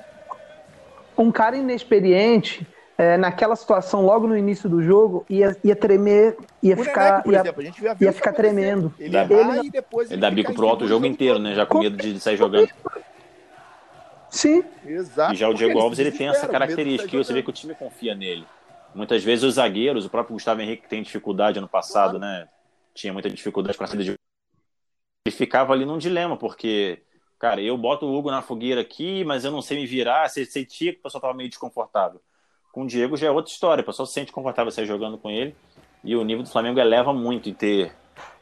[1.17, 2.67] um cara inexperiente,
[2.99, 7.01] é, naquela situação, logo no início do jogo, ia, ia tremer, ia O ficar.
[7.03, 8.95] Neneca, por ia- exemplo, a gente ia ficar tremendo.
[8.99, 11.55] Ele Ele- e depois Ele dá ficar bico pro alto o jogo inteiro, né?
[11.55, 12.69] Já com medo de sair jogando.
[14.31, 15.35] Sim, Exato.
[15.35, 17.74] E já o Diego Alves ele tem essa característica, e você vê que o time
[17.74, 18.47] confia nele.
[18.95, 22.49] Muitas vezes os zagueiros, o próprio Gustavo Henrique que tem dificuldade ano passado, né?
[22.95, 24.14] Tinha muita dificuldade com a saída de
[25.26, 27.03] ele ficava ali num dilema, porque,
[27.39, 30.47] cara, eu boto o Hugo na fogueira aqui, mas eu não sei me virar, você
[30.47, 32.20] sentia que o pessoal tava meio desconfortável.
[32.72, 35.31] Com o Diego já é outra história, o pessoal se sente confortável sair jogando com
[35.31, 35.55] ele,
[36.03, 37.93] e o nível do Flamengo eleva muito em ter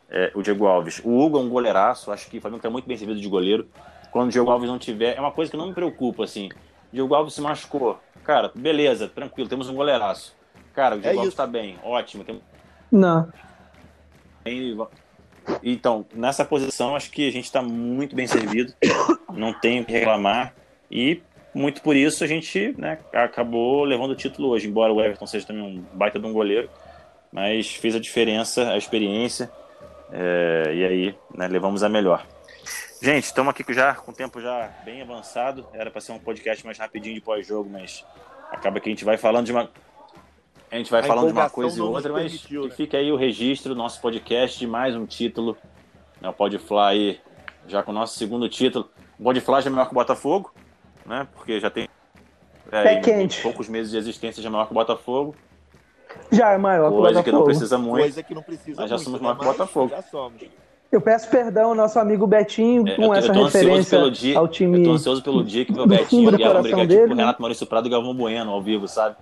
[0.09, 1.01] é, o Diego Alves.
[1.05, 3.69] O Hugo é um goleiraço, acho que o Flamengo tá muito bem servido de goleiro.
[4.11, 6.49] Quando o Diego Alves não tiver, é uma coisa que não me preocupa, assim.
[6.93, 7.99] O Diego Alves se machucou.
[8.25, 10.37] Cara, beleza, tranquilo, temos um goleiraço.
[10.75, 11.37] Cara, o Diego É Alves isso.
[11.37, 12.25] tá bem, ótimo.
[12.25, 12.41] Tem...
[14.47, 14.89] não.
[15.63, 18.73] Então, nessa posição, acho que a gente está muito bem servido,
[19.33, 20.55] não tem o que reclamar,
[20.91, 21.23] e
[21.55, 25.47] muito por isso a gente né, acabou levando o título hoje, embora o Everton seja
[25.47, 26.69] também um baita de um goleiro,
[27.33, 29.51] mas fez a diferença, a experiência,
[30.13, 32.27] é, e aí né, levamos a melhor.
[33.01, 36.65] Gente, estamos aqui já com o tempo já bem avançado, era para ser um podcast
[36.65, 38.05] mais rapidinho de pós-jogo, mas
[38.51, 39.71] acaba que a gente vai falando de uma
[40.71, 42.71] a gente vai A falando de uma coisa e outra, mas permitiu, né?
[42.71, 45.57] fica aí o registro do nosso podcast de mais um título.
[46.21, 47.21] Né, o Pode Fly aí,
[47.67, 48.91] já com o nosso segundo título.
[49.19, 50.53] O Pode Fly já é maior que o Botafogo,
[51.07, 51.27] né?
[51.35, 51.89] Porque já tem
[52.71, 53.01] é,
[53.41, 55.35] poucos meses de existência já é maior que o Botafogo.
[56.31, 57.45] Já é maior que o Coisa que não Botafogo.
[57.47, 58.03] precisa muito.
[58.03, 59.27] Coisa que não precisa Mas já muito, somos né?
[59.27, 59.89] maior que o Botafogo.
[59.89, 60.43] Já somos.
[60.91, 64.11] Eu peço perdão ao nosso amigo Betinho É, com eu, tô- essa eu referência pelo
[64.11, 64.89] dia, ao eu tô time.
[64.89, 67.15] ansioso pelo dia que meu Betinho do coração brigar dele, tipo?
[67.15, 69.15] Renato Maurício Prado e Galvão Bueno ao vivo, sabe?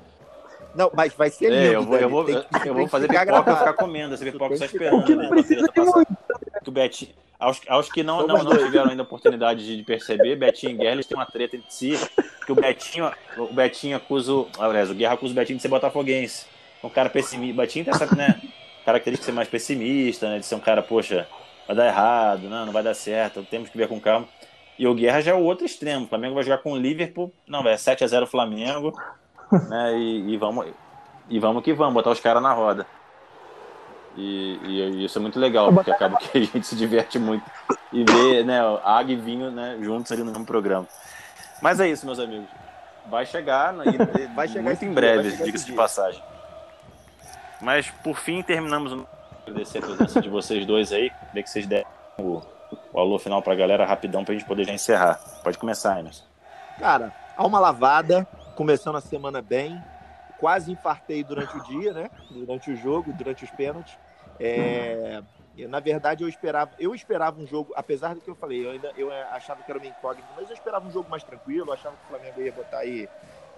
[0.76, 1.62] Não, mas vai ser lindo.
[1.62, 3.58] É, eu vou, eu vou, Tem eu, que- tem vou fazer ficar pipoca e gravado.
[3.66, 4.98] ficar comendo essa pipoca só esperando.
[5.00, 6.16] O que não né, precisa de muito.
[6.62, 7.10] que o Betinho.
[7.38, 10.92] Aos, aos que não, não, não tiveram ainda a oportunidade de perceber, Betinho e Guerra
[10.92, 11.98] eles têm uma treta entre si,
[12.46, 14.46] que o Betinho, o Betinho acusa o.
[14.58, 16.46] Aliás, o Guerra acusa o Betinho de ser botafoguense.
[16.82, 17.54] Um cara pessimista.
[17.54, 18.40] O Betinho tem essa né,
[18.84, 20.38] característica de ser mais pessimista, né?
[20.38, 21.26] De ser um cara, poxa,
[21.66, 24.28] vai dar errado, não, não vai dar certo, temos que ver com calma.
[24.78, 26.04] E o Guerra já é o outro extremo.
[26.04, 27.32] O Flamengo vai jogar com o Liverpool.
[27.46, 28.92] Não, vai 7x0 Flamengo.
[29.70, 30.66] Né, e, e vamos,
[31.28, 32.84] e vamos que vamos, botar os caras na roda.
[34.16, 37.48] E, e isso é muito legal, porque acaba que a gente se diverte muito
[37.92, 40.84] e vê né, água e vinho né, juntos ali no mesmo programa.
[41.62, 42.48] Mas é isso, meus amigos.
[43.08, 43.84] Vai chegar, né,
[44.34, 46.20] Vai chegar muito em breve, diga-se de passagem.
[47.60, 48.92] Mas por fim terminamos.
[48.92, 49.06] o-
[49.46, 51.10] Agradecer a presença de vocês dois aí.
[51.28, 51.88] Queria que vocês deram
[52.18, 52.42] o,
[52.92, 55.20] o alô final pra galera rapidão pra gente poder já encerrar.
[55.44, 56.24] Pode começar, Emerson.
[56.80, 58.26] Cara, alma lavada,
[58.56, 59.80] começando a semana bem.
[60.38, 62.10] Quase infartei durante o dia, né?
[62.28, 63.96] Durante o jogo, durante os pênaltis.
[64.40, 65.22] É,
[65.68, 68.92] na verdade, eu esperava, eu esperava um jogo, apesar do que eu falei, eu ainda
[68.96, 71.96] eu achava que era uma incógnita, mas eu esperava um jogo mais tranquilo, eu achava
[71.96, 73.08] que o Flamengo ia botar aí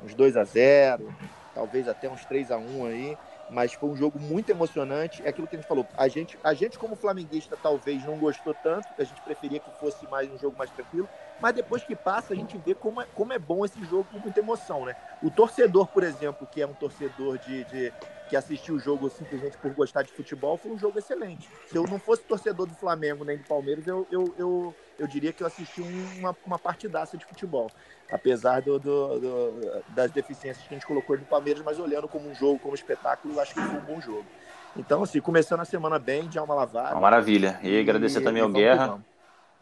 [0.05, 1.13] uns 2 a 0
[1.53, 3.19] talvez até uns 3 a 1 aí
[3.49, 5.25] mas foi um jogo muito emocionante.
[5.25, 5.87] É aquilo que a gente falou.
[5.97, 10.07] A gente, a gente como flamenguista, talvez não gostou tanto, a gente preferia que fosse
[10.07, 11.09] mais um jogo mais tranquilo.
[11.41, 14.19] Mas depois que passa, a gente vê como é, como é bom esse jogo com
[14.19, 14.95] muita emoção, né?
[15.23, 17.93] O torcedor, por exemplo, que é um torcedor de, de
[18.29, 21.49] que assistiu o jogo simplesmente por gostar de futebol, foi um jogo excelente.
[21.67, 25.33] Se eu não fosse torcedor do Flamengo nem do Palmeiras, eu, eu, eu, eu diria
[25.33, 27.71] que eu assisti uma, uma partidaça de futebol
[28.11, 32.29] apesar do, do, do, das deficiências que a gente colocou no Palmeiras, mas olhando como
[32.29, 34.25] um jogo, como espetáculo, eu acho que foi um bom jogo.
[34.77, 36.95] Então, assim, começando a semana bem, de alma lavada.
[36.95, 37.59] Uma maravilha.
[37.63, 39.03] E agradecer também ao Guerra.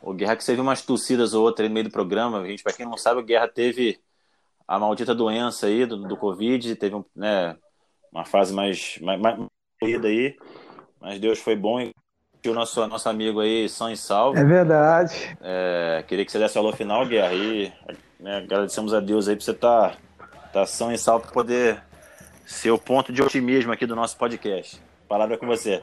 [0.00, 2.46] O Guerra que você viu umas tossidas ou outra no meio do programa.
[2.46, 3.98] Gente, para quem não sabe, o Guerra teve
[4.68, 7.56] a maldita doença aí do, do Covid, teve um, né,
[8.16, 9.38] uma fase mais, mais, mais
[9.80, 10.36] aí,
[11.00, 11.92] mas Deus foi bom e
[12.46, 14.38] o nosso, nosso amigo aí, são e salvo.
[14.38, 15.36] É verdade.
[15.40, 17.72] É, queria que você desse a aula final, Guerra, e
[18.20, 21.82] né, agradecemos a Deus aí por você estar tá, tá são e salvo para poder
[22.46, 24.80] ser o ponto de otimismo aqui do nosso podcast.
[25.08, 25.82] Palavra é com você.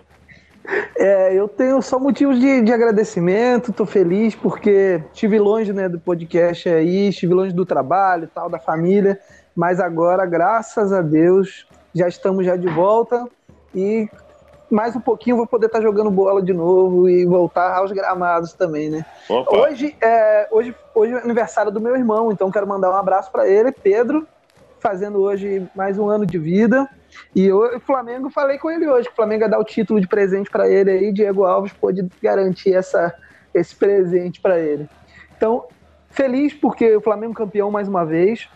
[0.96, 6.00] É, eu tenho só motivos de, de agradecimento, estou feliz porque estive longe né, do
[6.00, 9.20] podcast aí, estive longe do trabalho e tal, da família,
[9.54, 13.26] mas agora, graças a Deus, já estamos já de volta
[13.74, 14.10] e
[14.70, 18.54] mais um pouquinho vou poder estar tá jogando bola de novo e voltar aos gramados
[18.54, 19.06] também, né?
[19.30, 23.48] Hoje é, hoje, hoje é aniversário do meu irmão, então quero mandar um abraço para
[23.48, 24.28] ele, Pedro,
[24.80, 26.90] fazendo hoje mais um ano de vida.
[27.36, 30.08] E o Flamengo, falei com ele hoje, que o Flamengo ia dar o título de
[30.08, 33.14] presente para ele aí, Diego Alves pôde garantir essa,
[33.54, 34.90] esse presente para ele.
[35.38, 35.66] Então,
[36.10, 38.50] feliz porque o Flamengo campeão mais uma vez.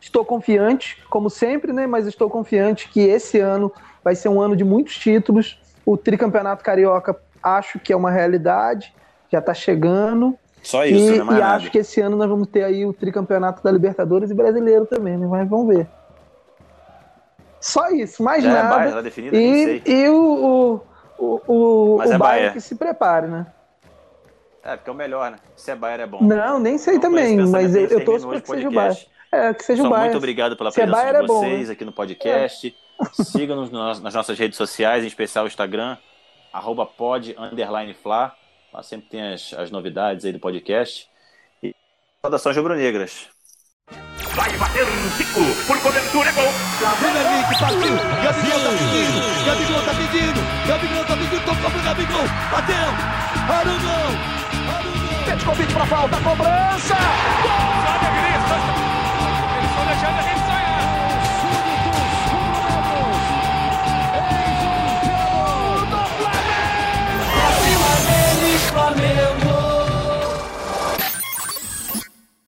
[0.00, 1.86] Estou confiante, como sempre, né?
[1.86, 3.72] Mas estou confiante que esse ano
[4.02, 5.60] vai ser um ano de muitos títulos.
[5.84, 8.94] O tricampeonato carioca acho que é uma realidade,
[9.30, 10.36] já está chegando.
[10.62, 11.24] Só isso, e, né?
[11.24, 11.56] Mais e nada.
[11.56, 15.16] acho que esse ano nós vamos ter aí o tricampeonato da Libertadores e brasileiro também,
[15.16, 15.26] né?
[15.26, 15.86] Mas vamos ver.
[17.60, 18.74] Só isso, mais Já é nada.
[18.76, 20.80] Baia, tá definido, e, e o,
[21.18, 22.52] o, o, Mas o é Bahia.
[22.52, 23.46] que se prepare, né?
[24.62, 25.38] É, porque é o melhor, né?
[25.56, 26.22] Se é Bayern é bom.
[26.22, 28.98] Não, nem sei Então, também, mas eu, eu torço para que seja o Bayern.
[29.32, 31.40] É, que seja Só o muito obrigado pela Se é presença Bayern, de é bom,
[31.40, 31.72] vocês né?
[31.72, 32.76] aqui no podcast.
[33.12, 35.96] Sigam-nos nas nas nossas redes sociais, em especial o Instagram,
[36.52, 38.34] arroba pod, underline Fla.
[38.72, 41.08] Lá sempre tem as, as novidades aí do podcast.
[41.62, 41.74] E
[42.22, 43.28] saudações rubro-negras.
[44.34, 46.52] Vai bater um Zico, por cobertura é gol.
[47.00, 47.96] Vem Henrique, partiu.
[48.22, 49.44] Gabigol tá pedindo.
[49.44, 50.40] Gabigol tá pedindo.
[50.68, 51.44] Gabigol tá pedindo.
[51.44, 52.26] Tocou pro Gabigol.
[52.50, 52.86] Bateu.
[53.48, 54.10] Arugão.
[54.76, 55.24] Arugão.
[55.24, 56.94] Pede convite para falta, cobrança.
[57.42, 57.79] Gol!